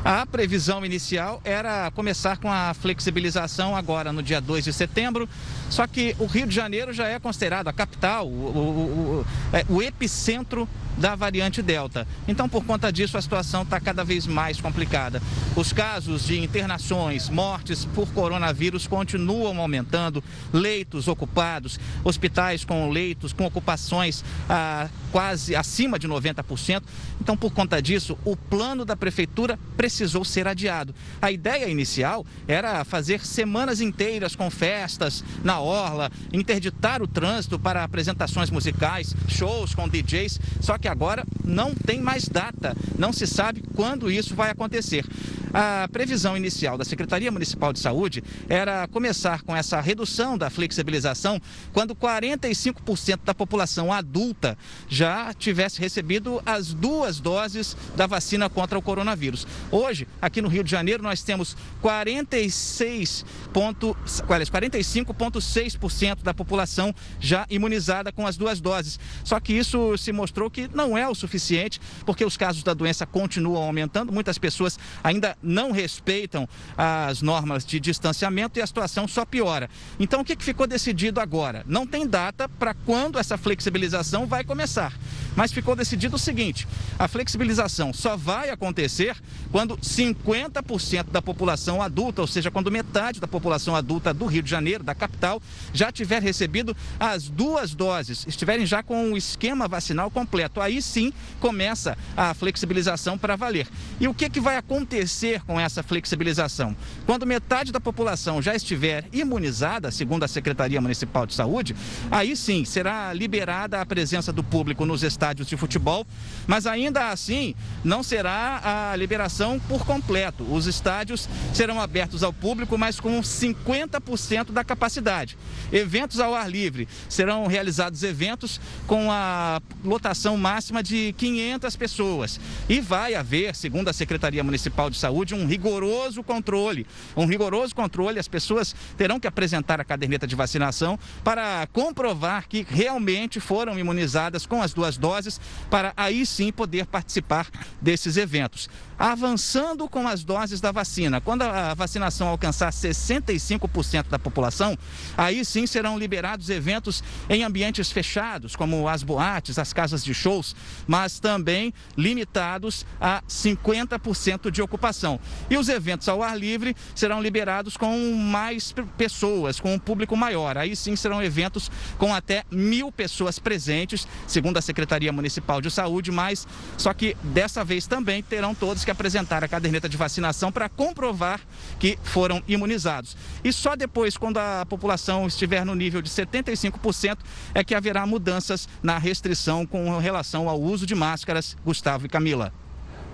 [0.03, 5.27] A previsão inicial era começar com a flexibilização agora no dia 2 de setembro,
[5.69, 9.65] só que o Rio de Janeiro já é considerado a capital, o, o, o, é,
[9.67, 10.67] o epicentro
[10.99, 12.05] da variante Delta.
[12.27, 15.21] Então, por conta disso, a situação está cada vez mais complicada.
[15.55, 23.45] Os casos de internações, mortes por coronavírus continuam aumentando, leitos ocupados, hospitais com leitos, com
[23.45, 26.83] ocupações ah, quase acima de 90%.
[27.21, 29.57] Então, por conta disso, o plano da prefeitura
[29.89, 30.93] precisou ser adiado.
[31.19, 37.83] A ideia inicial era fazer semanas inteiras com festas na orla, interditar o trânsito para
[37.83, 43.63] apresentações musicais, shows com DJs, só que agora não tem mais data, não se sabe
[43.75, 45.03] quando isso vai acontecer.
[45.51, 51.41] A previsão inicial da Secretaria Municipal de Saúde era começar com essa redução da flexibilização
[51.73, 54.55] quando 45% da população adulta
[54.87, 59.47] já tivesse recebido as duas doses da vacina contra o coronavírus.
[59.79, 68.27] Hoje, aqui no Rio de Janeiro, nós temos 46 45,6% da população já imunizada com
[68.27, 68.99] as duas doses.
[69.23, 73.05] Só que isso se mostrou que não é o suficiente, porque os casos da doença
[73.05, 76.45] continuam aumentando, muitas pessoas ainda não respeitam
[76.77, 79.69] as normas de distanciamento e a situação só piora.
[79.97, 81.63] Então, o que ficou decidido agora?
[81.65, 84.91] Não tem data para quando essa flexibilização vai começar,
[85.37, 89.15] mas ficou decidido o seguinte: a flexibilização só vai acontecer
[89.51, 94.49] quando 50% da população adulta, ou seja, quando metade da população adulta do Rio de
[94.49, 95.41] Janeiro, da capital,
[95.73, 100.61] já tiver recebido as duas doses, estiverem já com o esquema vacinal completo.
[100.61, 103.67] Aí sim começa a flexibilização para valer.
[103.99, 105.41] E o que, que vai acontecer?
[105.45, 106.75] com essa flexibilização?
[107.05, 111.75] Quando metade da população já estiver imunizada, segundo a Secretaria Municipal de Saúde,
[112.11, 116.05] aí sim será liberada a presença do público nos estádios de futebol,
[116.47, 120.43] mas ainda assim não será a liberação por completo.
[120.51, 125.37] Os estádios serão abertos ao público, mas com 50% da capacidade.
[125.71, 132.79] Eventos ao ar livre serão realizados eventos com a lotação máxima de 500 pessoas e
[132.79, 138.19] vai haver, segundo a Secretaria Municipal de Saúde, um rigoroso controle, um rigoroso controle.
[138.19, 144.45] As pessoas terão que apresentar a caderneta de vacinação para comprovar que realmente foram imunizadas
[144.45, 147.47] com as duas doses, para aí sim poder participar
[147.81, 148.69] desses eventos.
[148.99, 154.77] Avançando com as doses da vacina, quando a vacinação alcançar 65% da população,
[155.17, 160.53] aí sim serão liberados eventos em ambientes fechados, como as boates, as casas de shows,
[160.85, 165.17] mas também limitados a 50% de ocupação.
[165.49, 170.57] E os eventos ao ar livre serão liberados com mais pessoas, com um público maior.
[170.57, 176.11] Aí sim serão eventos com até mil pessoas presentes, segundo a Secretaria Municipal de Saúde,
[176.11, 176.45] mas
[176.77, 181.39] só que dessa vez também terão todos que apresentar a caderneta de vacinação para comprovar
[181.77, 183.15] que foram imunizados.
[183.43, 187.19] E só depois, quando a população estiver no nível de 75%,
[187.53, 191.55] é que haverá mudanças na restrição com relação ao uso de máscaras.
[191.63, 192.51] Gustavo e Camila.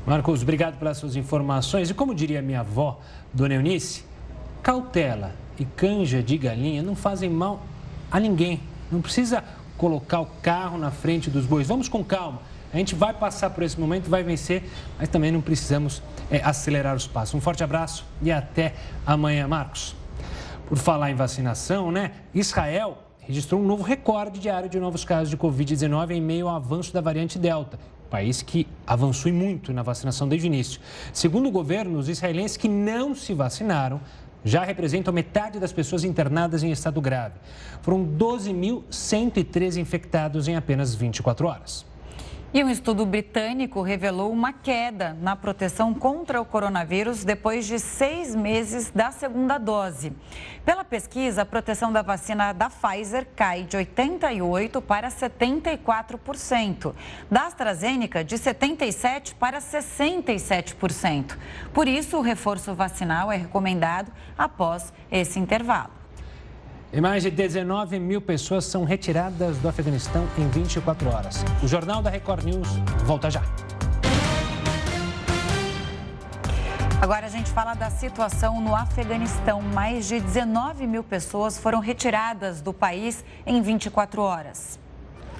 [0.07, 1.89] Marcos, obrigado pelas suas informações.
[1.89, 3.01] E como diria minha avó,
[3.33, 4.05] Dona Eunice,
[4.63, 7.65] cautela e canja de galinha não fazem mal
[8.09, 8.61] a ninguém.
[8.89, 9.43] Não precisa
[9.77, 11.67] colocar o carro na frente dos bois.
[11.67, 12.39] Vamos com calma.
[12.75, 14.61] A gente vai passar por esse momento, vai vencer,
[14.99, 17.33] mas também não precisamos é, acelerar os passos.
[17.33, 18.73] Um forte abraço e até
[19.05, 19.95] amanhã, Marcos.
[20.67, 22.11] Por falar em vacinação, né?
[22.33, 26.93] Israel registrou um novo recorde diário de novos casos de Covid-19 em meio ao avanço
[26.93, 30.79] da variante Delta país que avançou muito na vacinação desde o início.
[31.11, 33.99] Segundo o governo, os israelenses que não se vacinaram
[34.43, 37.35] já representam metade das pessoas internadas em estado grave.
[37.81, 41.94] Foram 12.113 infectados em apenas 24 horas.
[42.55, 48.33] E um estudo britânico revelou uma queda na proteção contra o coronavírus depois de seis
[48.33, 50.13] meses da segunda dose.
[50.63, 56.95] Pela pesquisa, a proteção da vacina da Pfizer cai de 88% para 74%,
[57.29, 61.37] da AstraZeneca de 77% para 67%.
[61.73, 66.04] Por isso, o reforço vacinal é recomendado após esse intervalo.
[66.95, 71.43] E mais de 19 mil pessoas são retiradas do Afeganistão em 24 horas.
[71.61, 72.69] O Jornal da Record News
[73.03, 73.41] volta já.
[77.01, 79.61] Agora a gente fala da situação no Afeganistão.
[79.61, 84.79] Mais de 19 mil pessoas foram retiradas do país em 24 horas.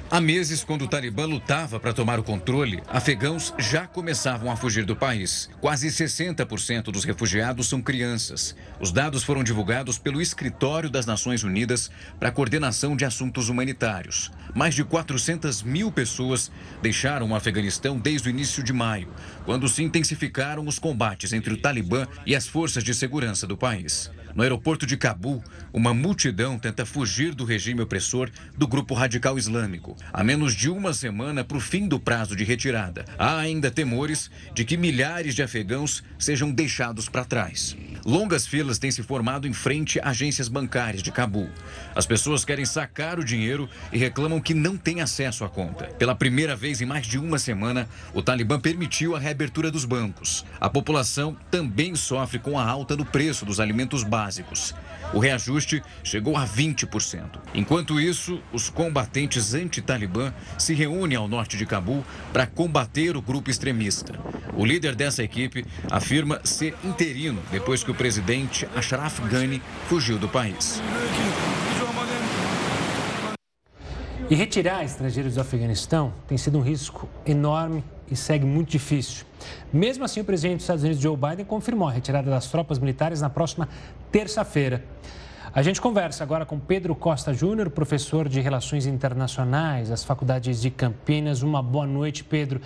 [0.10, 4.86] Há meses, quando o Talibã lutava para tomar o controle, afegãos já começavam a fugir
[4.86, 5.50] do país.
[5.60, 8.56] Quase 60% dos refugiados são crianças.
[8.80, 11.90] Os dados foram divulgados pelo Escritório das Nações Unidas
[12.20, 14.32] para a Coordenação de Assuntos Humanitários.
[14.54, 16.52] Mais de 400 mil pessoas
[16.84, 19.10] deixaram o Afeganistão desde o início de maio,
[19.46, 24.12] quando se intensificaram os combates entre o Talibã e as forças de segurança do país.
[24.34, 29.96] No aeroporto de Cabul, uma multidão tenta fugir do regime opressor do grupo radical islâmico.
[30.12, 34.30] A menos de uma semana para o fim do prazo de retirada, há ainda temores
[34.54, 37.78] de que milhares de afegãos sejam deixados para trás.
[38.06, 41.50] Longas filas têm se formado em frente a agências bancárias de Cabul.
[41.96, 45.86] As pessoas querem sacar o dinheiro e reclamam que não têm acesso à conta.
[45.86, 50.46] Pela primeira vez em mais de uma semana, o Talibã permitiu a reabertura dos bancos.
[50.62, 54.76] A população também sofre com a alta do preço dos alimentos básicos.
[55.12, 57.40] O reajuste chegou a 20%.
[57.56, 63.50] Enquanto isso, os combatentes anti-Talibã se reúnem ao norte de Cabul para combater o grupo
[63.50, 64.20] extremista.
[64.54, 70.30] O líder dessa equipe afirma ser interino depois que o presidente Ashraf Ghani fugiu do
[70.30, 70.82] país.
[74.30, 79.26] E retirar estrangeiros do Afeganistão tem sido um risco enorme e segue muito difícil.
[79.72, 83.22] Mesmo assim, o presidente dos Estados Unidos, Joe Biden, confirmou a retirada das tropas militares
[83.22, 83.70] na próxima
[84.12, 84.84] terça-feira.
[85.56, 90.70] A gente conversa agora com Pedro Costa Júnior, professor de Relações Internacionais das faculdades de
[90.70, 91.44] Campinas.
[91.44, 92.60] Uma boa noite, Pedro.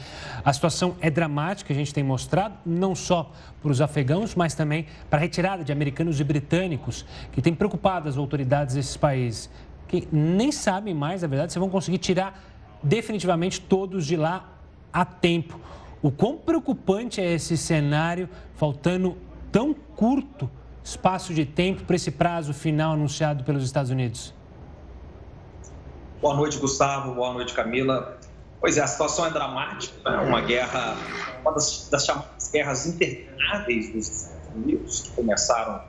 [0.43, 4.87] A situação é dramática, a gente tem mostrado, não só para os afegãos, mas também
[5.07, 9.51] para a retirada de americanos e britânicos, que tem preocupado as autoridades desses países
[9.87, 12.43] que nem sabem mais, na verdade, se vão conseguir tirar
[12.81, 14.49] definitivamente todos de lá
[14.91, 15.59] a tempo.
[16.01, 19.15] O quão preocupante é esse cenário, faltando
[19.51, 20.49] tão curto
[20.83, 24.33] espaço de tempo para esse prazo final anunciado pelos Estados Unidos?
[26.21, 27.13] Boa noite, Gustavo.
[27.13, 28.19] Boa noite, Camila.
[28.59, 30.09] Pois é, a situação é dramática.
[30.09, 30.17] Né?
[30.17, 30.97] Uma guerra,
[31.41, 35.81] uma das, das chamadas guerras intermináveis dos Estados Unidos, que começaram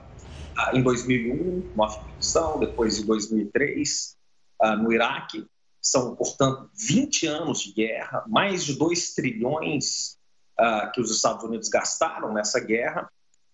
[0.57, 4.17] ah, em 2001 no Afeganistão, depois em 2003
[4.61, 5.47] ah, no Iraque.
[5.83, 10.19] São, portanto, 20 anos de guerra, mais de 2 trilhões
[10.61, 13.11] uh, que os Estados Unidos gastaram nessa guerra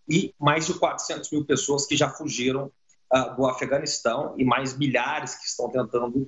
[0.09, 2.71] e mais de 400 mil pessoas que já fugiram
[3.13, 6.23] uh, do Afeganistão e mais milhares que estão tentando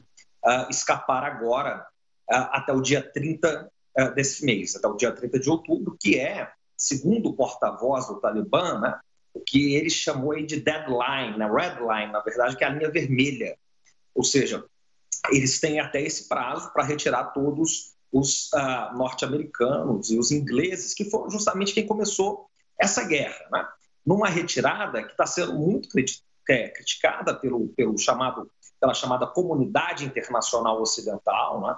[0.45, 1.87] uh, escapar agora
[2.31, 3.73] até o dia 30
[4.15, 8.79] desse mês, até o dia 30 de outubro, que é, segundo o porta-voz do Talibã,
[8.79, 9.01] né,
[9.33, 12.91] o que ele chamou de deadline, né, red line, na verdade, que é a linha
[12.91, 13.57] vermelha.
[14.15, 14.63] Ou seja,
[15.31, 21.05] eles têm até esse prazo para retirar todos os uh, norte-americanos e os ingleses, que
[21.05, 22.48] foram justamente quem começou
[22.79, 23.67] essa guerra, né?
[24.07, 25.89] numa retirada que está sendo muito
[26.49, 28.51] é, criticada pelo, pelo chamado,
[28.81, 31.61] pela chamada comunidade internacional ocidental.
[31.61, 31.77] Né?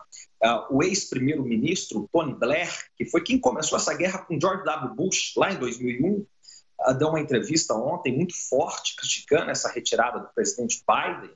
[0.48, 4.94] Uh, o ex-primeiro-ministro Tony Blair, que foi quem começou essa guerra com George W.
[4.94, 6.26] Bush lá em 2001, uh,
[6.82, 11.34] ah, deu uma entrevista ontem muito forte criticando essa retirada do presidente Biden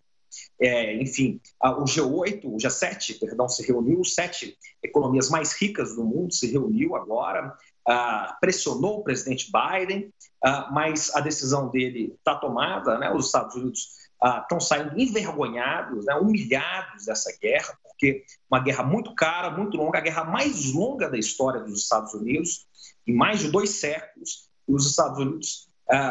[0.61, 6.33] é, enfim, o G8, o G7, perdão, se reuniu, sete economias mais ricas do mundo
[6.33, 7.57] se reuniu agora,
[7.87, 10.13] ah, pressionou o presidente Biden,
[10.43, 13.13] ah, mas a decisão dele está tomada, né?
[13.13, 13.89] Os Estados Unidos
[14.23, 16.15] estão ah, saindo envergonhados, né?
[16.15, 21.19] humilhados dessa guerra, porque uma guerra muito cara, muito longa, a guerra mais longa da
[21.19, 22.67] história dos Estados Unidos,
[23.07, 25.69] em mais de dois séculos, os Estados Unidos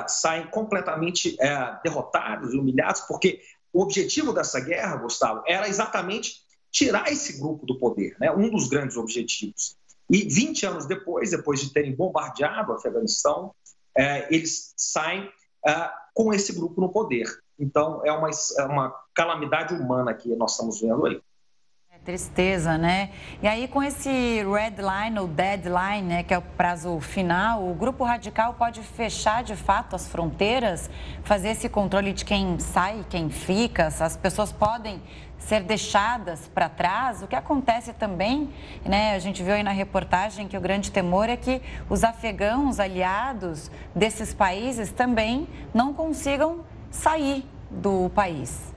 [0.08, 3.42] saem completamente uh, derrotados e humilhados, porque
[3.74, 8.32] o objetivo dessa guerra, Gustavo, era exatamente tirar esse grupo do poder, né?
[8.32, 9.76] um dos grandes objetivos.
[10.10, 13.54] E 20 anos depois, depois de terem bombardeado o Afeganistão,
[13.98, 15.30] é, eles saem
[15.66, 17.28] é, com esse grupo no poder.
[17.58, 21.22] Então, é uma, é uma calamidade humana que nós estamos vendo aí.
[22.04, 23.12] Tristeza, né?
[23.42, 27.74] E aí, com esse red line ou deadline, né, que é o prazo final, o
[27.74, 30.90] grupo radical pode fechar de fato as fronteiras,
[31.24, 35.02] fazer esse controle de quem sai, quem fica, as pessoas podem
[35.48, 37.22] ser deixadas para trás.
[37.22, 38.50] O que acontece também,
[38.86, 42.80] né, a gente viu aí na reportagem que o grande temor é que os afegãos
[42.80, 48.74] aliados desses países também não consigam sair do país.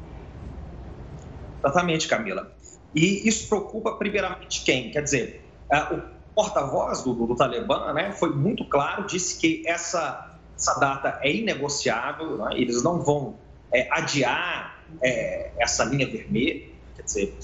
[1.65, 2.53] Exatamente, Camila.
[2.95, 4.91] E isso preocupa primeiramente quem?
[4.91, 6.03] Quer dizer, uh, o
[6.35, 11.33] porta-voz do, do, do, Talibã né, foi muito claro, disse que essa, essa data é
[11.33, 13.37] inegociável, né, eles não vão
[13.73, 17.39] é, adiar é, essa linha vermelha, quer dizer,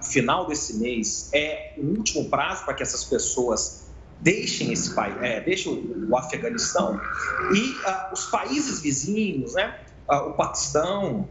[0.00, 3.86] o final desse mês é o último prazo para que essas pessoas
[4.20, 6.98] deixem esse país, é, deixem o, o Afeganistão
[7.52, 9.78] e uh, os países vizinhos, né,
[10.08, 11.28] o Paquistão,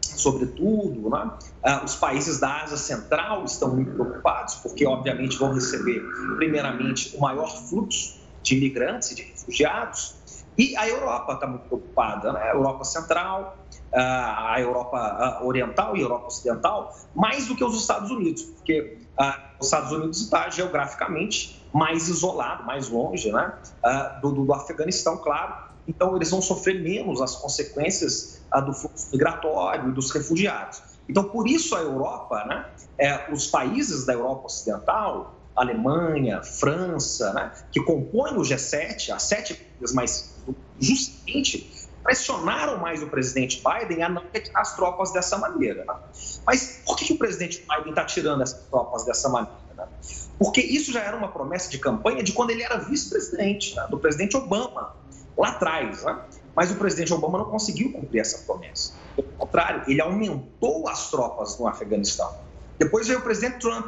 [0.00, 1.30] sobretudo, né?
[1.62, 6.02] Ah, os países da Ásia Central estão muito preocupados, porque, obviamente, vão receber,
[6.36, 10.14] primeiramente, o maior fluxo de imigrantes e de refugiados,
[10.58, 12.40] e a Europa está muito preocupada, né?
[12.42, 13.56] a Europa Central,
[13.92, 18.98] a Europa Oriental e a Europa Ocidental, mais do que os Estados Unidos, porque
[19.60, 23.54] os Estados Unidos está geograficamente mais isolado, mais longe né?
[24.20, 29.92] do, do Afeganistão, claro, então eles vão sofrer menos as consequências do fluxo migratório e
[29.92, 30.82] dos refugiados.
[31.08, 32.66] Então, por isso a Europa, né,
[32.98, 39.66] é, os países da Europa Ocidental, Alemanha, França, né, que compõem o G7, as sete
[39.94, 40.37] mais
[40.80, 45.84] justamente pressionaram mais o presidente Biden a não retirar as tropas dessa maneira.
[45.84, 45.94] Né?
[46.46, 49.58] Mas por que o presidente Biden está tirando essas tropas dessa maneira?
[49.76, 49.86] Né?
[50.38, 53.86] Porque isso já era uma promessa de campanha de quando ele era vice-presidente, né?
[53.90, 54.94] do presidente Obama
[55.36, 56.02] lá atrás.
[56.04, 56.18] Né?
[56.54, 58.94] Mas o presidente Obama não conseguiu cumprir essa promessa.
[59.14, 62.34] Pelo contrário, ele aumentou as tropas no Afeganistão.
[62.78, 63.86] Depois veio o presidente Trump,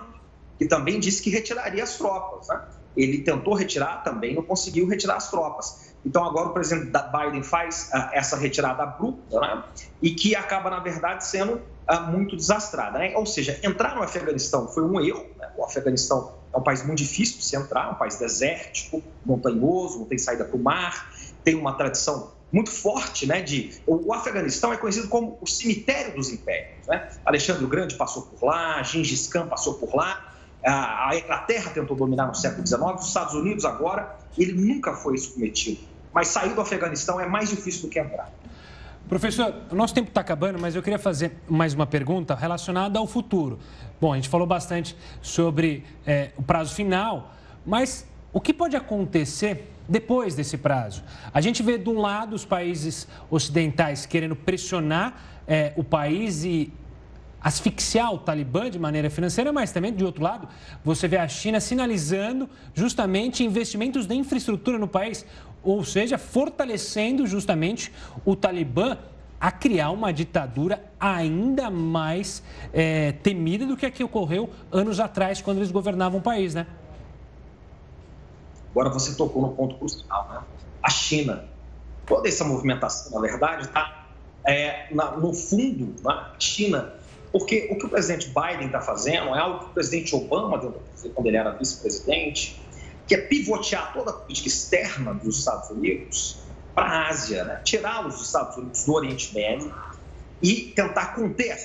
[0.58, 2.48] que também disse que retiraria as tropas.
[2.96, 5.89] Ele tentou retirar, também não conseguiu retirar as tropas.
[6.04, 9.64] Então agora o presidente Biden faz uh, essa retirada abrupta, né?
[10.00, 12.98] E que acaba, na verdade, sendo uh, muito desastrada.
[12.98, 13.12] Né?
[13.16, 15.26] Ou seja, entrar no Afeganistão foi um erro.
[15.38, 15.48] Né?
[15.56, 20.06] O Afeganistão é um país muito difícil de se entrar, um país desértico, montanhoso, não
[20.06, 21.10] tem saída para o mar
[21.44, 23.42] tem uma tradição muito forte, né?
[23.42, 27.08] De o Afeganistão é conhecido como o cemitério dos impérios, né?
[27.24, 30.34] Alexandre o Grande passou por lá, Gengis Khan passou por lá,
[30.64, 35.80] a Inglaterra tentou dominar no século XIX, os Estados Unidos agora, ele nunca foi submetido.
[36.12, 38.30] Mas sair do Afeganistão é mais difícil do que entrar.
[39.08, 43.58] Professor, nosso tempo está acabando, mas eu queria fazer mais uma pergunta relacionada ao futuro.
[44.00, 47.34] Bom, a gente falou bastante sobre é, o prazo final,
[47.66, 51.02] mas o que pode acontecer depois desse prazo.
[51.34, 56.72] A gente vê, de um lado, os países ocidentais querendo pressionar é, o país e
[57.42, 60.48] asfixiar o Talibã de maneira financeira, mas também, de outro lado,
[60.84, 65.24] você vê a China sinalizando justamente investimentos de infraestrutura no país,
[65.62, 67.92] ou seja, fortalecendo justamente
[68.24, 68.96] o Talibã
[69.40, 72.42] a criar uma ditadura ainda mais
[72.72, 76.66] é, temida do que a que ocorreu anos atrás, quando eles governavam o país, né?
[78.70, 80.40] Agora você tocou no ponto crucial, né?
[80.82, 81.44] A China.
[82.06, 84.06] Toda essa movimentação, na verdade, está
[84.46, 86.26] é, no fundo, né?
[86.38, 86.92] China.
[87.32, 91.26] Porque o que o presidente Biden está fazendo é algo que o presidente Obama quando
[91.26, 92.60] ele era vice-presidente,
[93.10, 96.36] que é pivotear toda a política externa dos Estados Unidos
[96.72, 97.60] para a Ásia, né?
[97.64, 99.74] tirar os Estados Unidos do Oriente Médio
[100.40, 101.58] e tentar conter,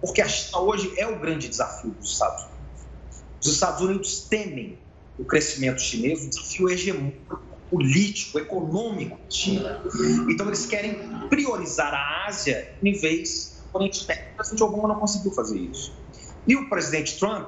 [0.00, 2.58] porque a China hoje é o grande desafio dos Estados Unidos.
[3.40, 4.76] Os Estados Unidos temem
[5.16, 7.40] o crescimento chinês, o desafio hegemônico,
[7.70, 9.80] político, econômico da China.
[10.28, 14.32] Então, eles querem priorizar a Ásia em vez do Oriente Médio.
[14.32, 15.94] O presidente Obama não conseguiu fazer isso.
[16.44, 17.46] E o presidente Trump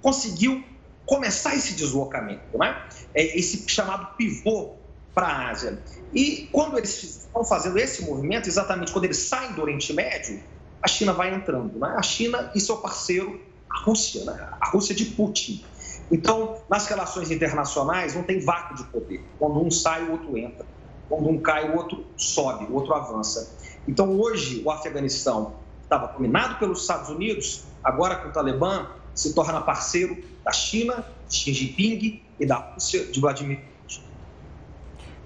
[0.00, 0.64] conseguiu
[1.10, 2.84] começar esse deslocamento, né?
[3.12, 4.76] É esse chamado pivô
[5.12, 5.82] para a Ásia.
[6.14, 10.40] E quando eles estão fazendo esse movimento, exatamente quando eles saem do Oriente Médio,
[10.80, 11.80] a China vai entrando.
[11.80, 11.92] Né?
[11.98, 14.50] A China e seu parceiro, a Rússia, né?
[14.60, 15.64] a Rússia de Putin.
[16.12, 19.20] Então, nas relações internacionais, não tem vácuo de poder.
[19.36, 20.64] Quando um sai, o outro entra.
[21.08, 23.52] Quando um cai, o outro sobe, o outro avança.
[23.88, 29.60] Então, hoje, o Afeganistão estava dominado pelos Estados Unidos, agora com o Talibã, se torna
[29.60, 34.02] parceiro da China, de Xi Jinping, e da Rússia, de Vladimir Putin.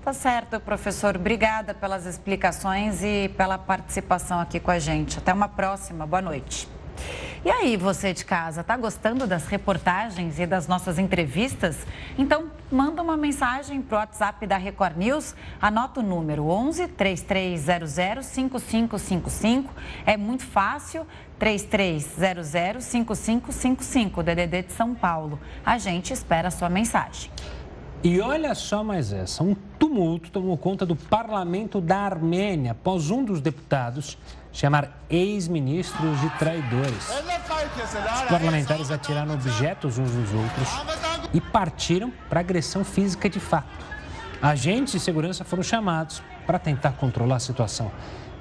[0.05, 1.17] Tá certo, professor.
[1.17, 5.19] Obrigada pelas explicações e pela participação aqui com a gente.
[5.19, 6.07] Até uma próxima.
[6.07, 6.69] Boa noite.
[7.45, 11.77] E aí, você de casa, tá gostando das reportagens e das nossas entrevistas?
[12.17, 19.75] Então, manda uma mensagem pro WhatsApp da Record News, anota o número 11 3300 5555.
[20.07, 21.07] É muito fácil,
[21.45, 25.39] 3300 5555, DDD de São Paulo.
[25.63, 27.31] A gente espera a sua mensagem.
[28.03, 33.23] E olha só mais essa: um tumulto tomou conta do parlamento da Armênia após um
[33.23, 34.17] dos deputados
[34.55, 37.11] chamar ex-ministros de traidores.
[37.11, 40.69] Os parlamentares atiraram objetos uns nos outros
[41.35, 43.85] e partiram para agressão física de fato.
[44.41, 47.93] Agentes de segurança foram chamados para tentar controlar a situação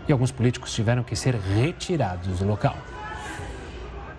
[0.07, 2.77] e alguns políticos tiveram que ser retirados do local.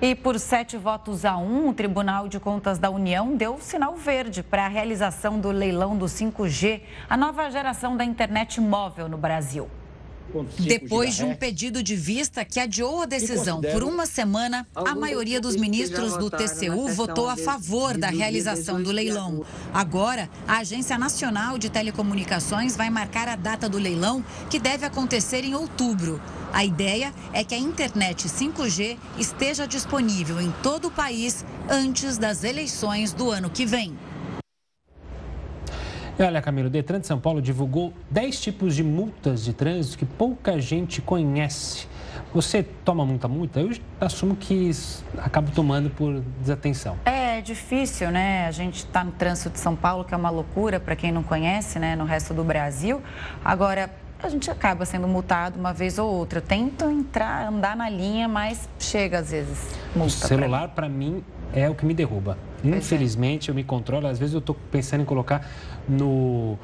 [0.05, 4.42] E por sete votos a um, o Tribunal de Contas da União deu sinal verde
[4.42, 9.66] para a realização do leilão do 5G, a nova geração da internet móvel no Brasil.
[10.59, 15.40] Depois de um pedido de vista que adiou a decisão por uma semana, a maioria
[15.40, 19.42] dos ministros do TCU votou a favor da realização do leilão.
[19.72, 25.44] Agora, a Agência Nacional de Telecomunicações vai marcar a data do leilão, que deve acontecer
[25.44, 26.20] em outubro.
[26.55, 32.44] A ideia é que a internet 5G esteja disponível em todo o país antes das
[32.44, 33.98] eleições do ano que vem.
[36.16, 39.98] E olha, Camilo, o Detran de São Paulo divulgou 10 tipos de multas de trânsito
[39.98, 41.88] que pouca gente conhece.
[42.32, 43.59] Você toma muita multa?
[43.59, 44.70] Eu assumo que
[45.18, 46.96] acabo tomando por desatenção.
[47.05, 48.46] É difícil, né?
[48.46, 51.24] A gente está no trânsito de São Paulo, que é uma loucura para quem não
[51.24, 51.96] conhece, né?
[51.96, 53.02] No resto do Brasil.
[53.44, 53.90] Agora,
[54.25, 56.39] a gente acaba sendo multado uma vez ou outra.
[56.39, 59.59] Eu tento entrar, andar na linha, mas chega às vezes
[59.95, 60.25] multa.
[60.25, 61.22] O celular, para mim,
[61.53, 62.39] é o que me derruba.
[62.64, 62.68] É.
[62.68, 64.07] Infelizmente, eu me controlo.
[64.07, 65.47] Às vezes, eu estou pensando em colocar
[65.89, 66.59] no,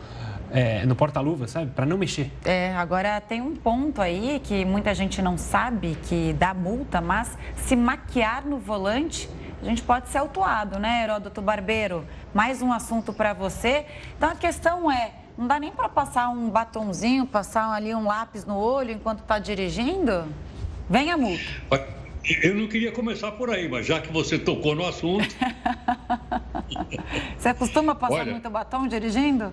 [0.51, 1.71] é, no porta-luva, sabe?
[1.71, 2.33] Para não mexer.
[2.45, 7.37] É, agora tem um ponto aí que muita gente não sabe que dá multa, mas
[7.57, 9.29] se maquiar no volante,
[9.63, 12.07] a gente pode ser autuado, né, Heródoto Barbeiro?
[12.33, 13.85] Mais um assunto para você.
[14.17, 18.45] Então a questão é, não dá nem para passar um batonzinho, passar ali um lápis
[18.45, 20.27] no olho enquanto está dirigindo?
[20.89, 21.43] Vem a multa.
[22.43, 25.35] Eu não queria começar por aí, mas já que você tocou no assunto.
[27.39, 29.51] você costuma passar Olha, muito batom dirigindo?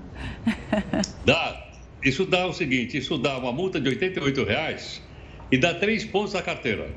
[1.23, 1.65] dá.
[2.03, 5.01] Isso dá o seguinte: isso dá uma multa de R$ reais
[5.49, 6.91] e dá três pontos na carteira.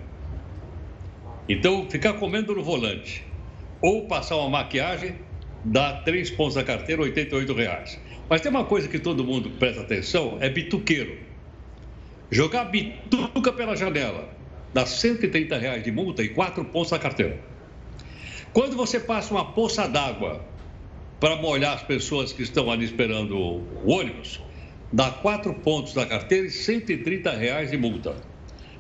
[1.48, 3.24] Então, ficar comendo no volante
[3.80, 5.14] ou passar uma maquiagem
[5.64, 8.09] dá três pontos na carteira, R$ reais.
[8.30, 11.18] Mas tem uma coisa que todo mundo presta atenção: é bituqueiro.
[12.30, 14.32] Jogar bituca pela janela
[14.72, 17.40] dá 130 reais de multa e 4 pontos na carteira.
[18.52, 20.44] Quando você passa uma poça d'água
[21.18, 24.40] para molhar as pessoas que estão ali esperando o ônibus,
[24.92, 28.16] dá 4 pontos na carteira e 130 reais de multa.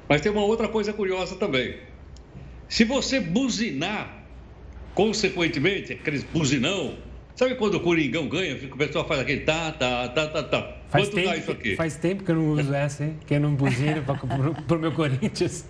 [0.08, 1.76] Mas tem uma outra coisa curiosa também.
[2.68, 4.24] Se você buzinar,
[4.94, 6.96] consequentemente, aqueles buzinão,
[7.34, 10.76] sabe quando o Coringão ganha, o pessoal faz aquele tá, tá, tá, tá, tá.
[10.88, 11.76] Faz Quanto tempo, dá isso aqui?
[11.76, 13.16] Faz tempo que eu não uso essa, hein?
[13.26, 15.64] Que eu não buzino para o meu Corinthians.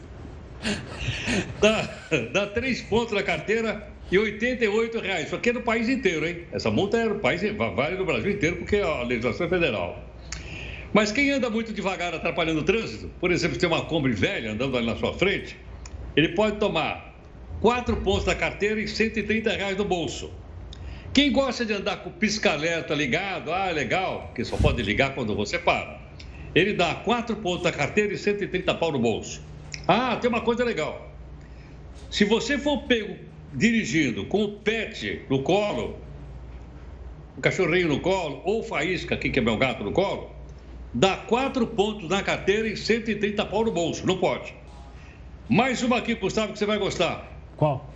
[1.58, 1.88] Dá,
[2.34, 5.26] dá três pontos na carteira e 88 reais.
[5.26, 6.42] Isso aqui é no país inteiro, hein?
[6.52, 10.04] Essa multa é no país, vale no Brasil inteiro, porque a legislação é federal.
[10.92, 14.52] Mas quem anda muito devagar atrapalhando o trânsito, por exemplo, se tem uma Kombi velha
[14.52, 15.56] andando ali na sua frente,
[16.16, 17.14] ele pode tomar
[17.60, 20.32] quatro pontos da carteira e 130 reais no bolso.
[21.12, 25.34] Quem gosta de andar com o pisca-alerta ligado, ah, legal, porque só pode ligar quando
[25.34, 25.98] você para.
[26.54, 29.42] Ele dá quatro pontos da carteira e 130 pau no bolso.
[29.88, 31.10] Ah, tem uma coisa legal.
[32.10, 33.16] Se você for pego
[33.52, 35.98] dirigindo com o pet no colo,
[37.36, 40.30] o cachorrinho no colo, ou faísca, aqui que é meu gato no colo,
[40.94, 44.06] dá quatro pontos na carteira e 130 pau no bolso.
[44.06, 44.54] Não pode.
[45.48, 47.28] Mais uma aqui, Gustavo, que você vai gostar.
[47.56, 47.92] Qual?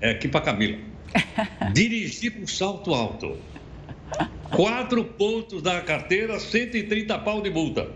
[0.00, 0.87] É aqui para Camila.
[1.72, 3.36] Dirigir com salto alto.
[4.50, 7.88] Quatro pontos na carteira, 130 pau de multa.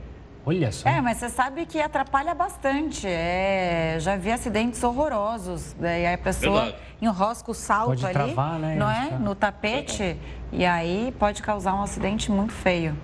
[0.45, 0.89] Olha só.
[0.89, 3.07] É, mas você sabe que atrapalha bastante.
[3.07, 5.75] É, já vi acidentes horrorosos.
[5.79, 6.83] Daí a pessoa Verdade.
[7.01, 9.11] enrosca o salto pode ali, travar, né, não é?
[9.19, 10.17] No tapete.
[10.51, 12.97] E aí pode causar um acidente muito feio.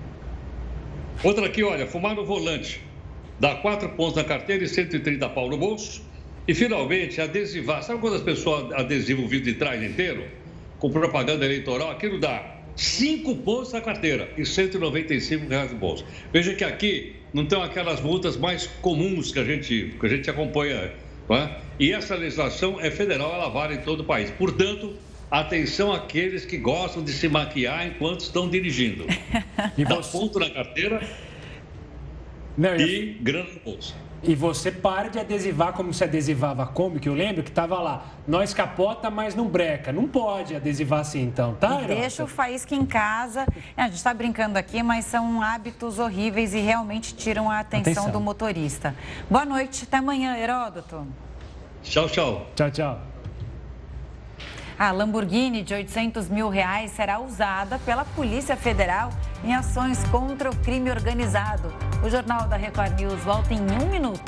[1.23, 2.85] Outra aqui, olha, fumar no volante.
[3.39, 6.03] Dá quatro pontos na carteira e 130 pau no bolso.
[6.49, 7.83] E finalmente, adesivar.
[7.83, 10.25] Sabe quando as pessoas adesivam o vidro de trás inteiro?
[10.79, 16.07] Com propaganda eleitoral, aquilo dá cinco pontos na carteira e 195 reais no bolso.
[16.33, 20.31] Veja que aqui não tem aquelas multas mais comuns que a gente, que a gente
[20.31, 20.91] acompanha.
[21.31, 21.51] É?
[21.79, 24.31] E essa legislação é federal, ela vale em todo o país.
[24.31, 24.97] Portanto,
[25.31, 29.05] atenção àqueles que gostam de se maquiar enquanto estão dirigindo.
[29.77, 31.01] E dá ponto na carteira
[32.57, 33.95] não, e grana no bolso.
[34.23, 37.81] E você para de adesivar como se adesivava a Kombi, que eu lembro que estava
[37.81, 39.93] lá, nós capota, mas não breca.
[39.93, 41.83] Não pode adesivar assim, então, tá?
[41.83, 43.47] E deixa o faísca em casa.
[43.77, 47.93] É, a gente está brincando aqui, mas são hábitos horríveis e realmente tiram a atenção,
[47.93, 48.95] atenção, do motorista.
[49.31, 51.07] Boa noite, até amanhã, Heródoto.
[51.83, 52.47] Tchau, tchau.
[52.57, 53.01] Tchau, tchau.
[54.79, 59.11] A Lamborghini de 800 mil reais será usada pela Polícia Federal
[59.45, 61.73] em ações contra o crime organizado.
[62.05, 64.21] O Jornal da Record News volta em um minuto.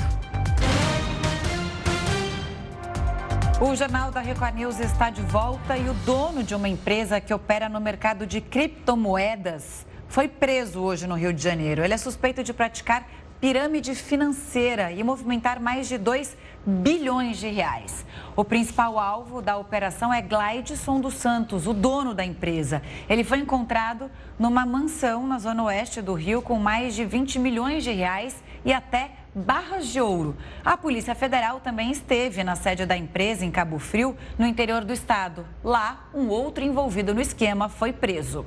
[3.61, 7.35] O Jornal da Record News está de volta e o dono de uma empresa que
[7.35, 11.85] opera no mercado de criptomoedas foi preso hoje no Rio de Janeiro.
[11.85, 13.07] Ele é suspeito de praticar
[13.41, 16.37] pirâmide financeira e movimentar mais de 2
[16.67, 18.05] bilhões de reais.
[18.37, 22.83] O principal alvo da operação é Glideson dos Santos, o dono da empresa.
[23.09, 27.83] Ele foi encontrado numa mansão na zona oeste do Rio com mais de 20 milhões
[27.83, 30.37] de reais e até barras de ouro.
[30.65, 34.93] A Polícia Federal também esteve na sede da empresa em Cabo Frio, no interior do
[34.93, 35.47] estado.
[35.65, 38.45] Lá, um outro envolvido no esquema foi preso.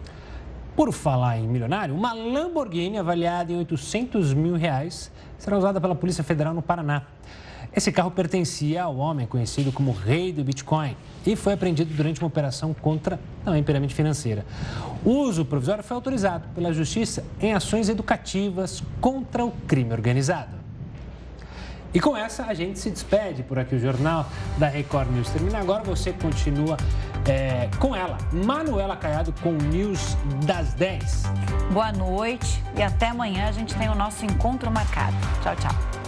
[0.75, 6.23] Por falar em milionário, uma Lamborghini avaliada em 800 mil reais será usada pela Polícia
[6.23, 7.03] Federal no Paraná.
[7.75, 12.27] Esse carro pertencia ao homem conhecido como Rei do Bitcoin e foi apreendido durante uma
[12.27, 14.45] operação contra também pirâmide financeira.
[15.05, 20.62] O uso provisório foi autorizado pela Justiça em ações educativas contra o crime organizado.
[21.93, 23.75] E com essa a gente se despede por aqui.
[23.75, 24.27] O Jornal
[24.57, 25.83] da Record News termina agora.
[25.83, 26.77] Você continua
[27.27, 31.23] é, com ela, Manuela Caiado, com o News das 10.
[31.71, 35.15] Boa noite e até amanhã a gente tem o nosso encontro marcado.
[35.41, 36.02] Tchau, tchau.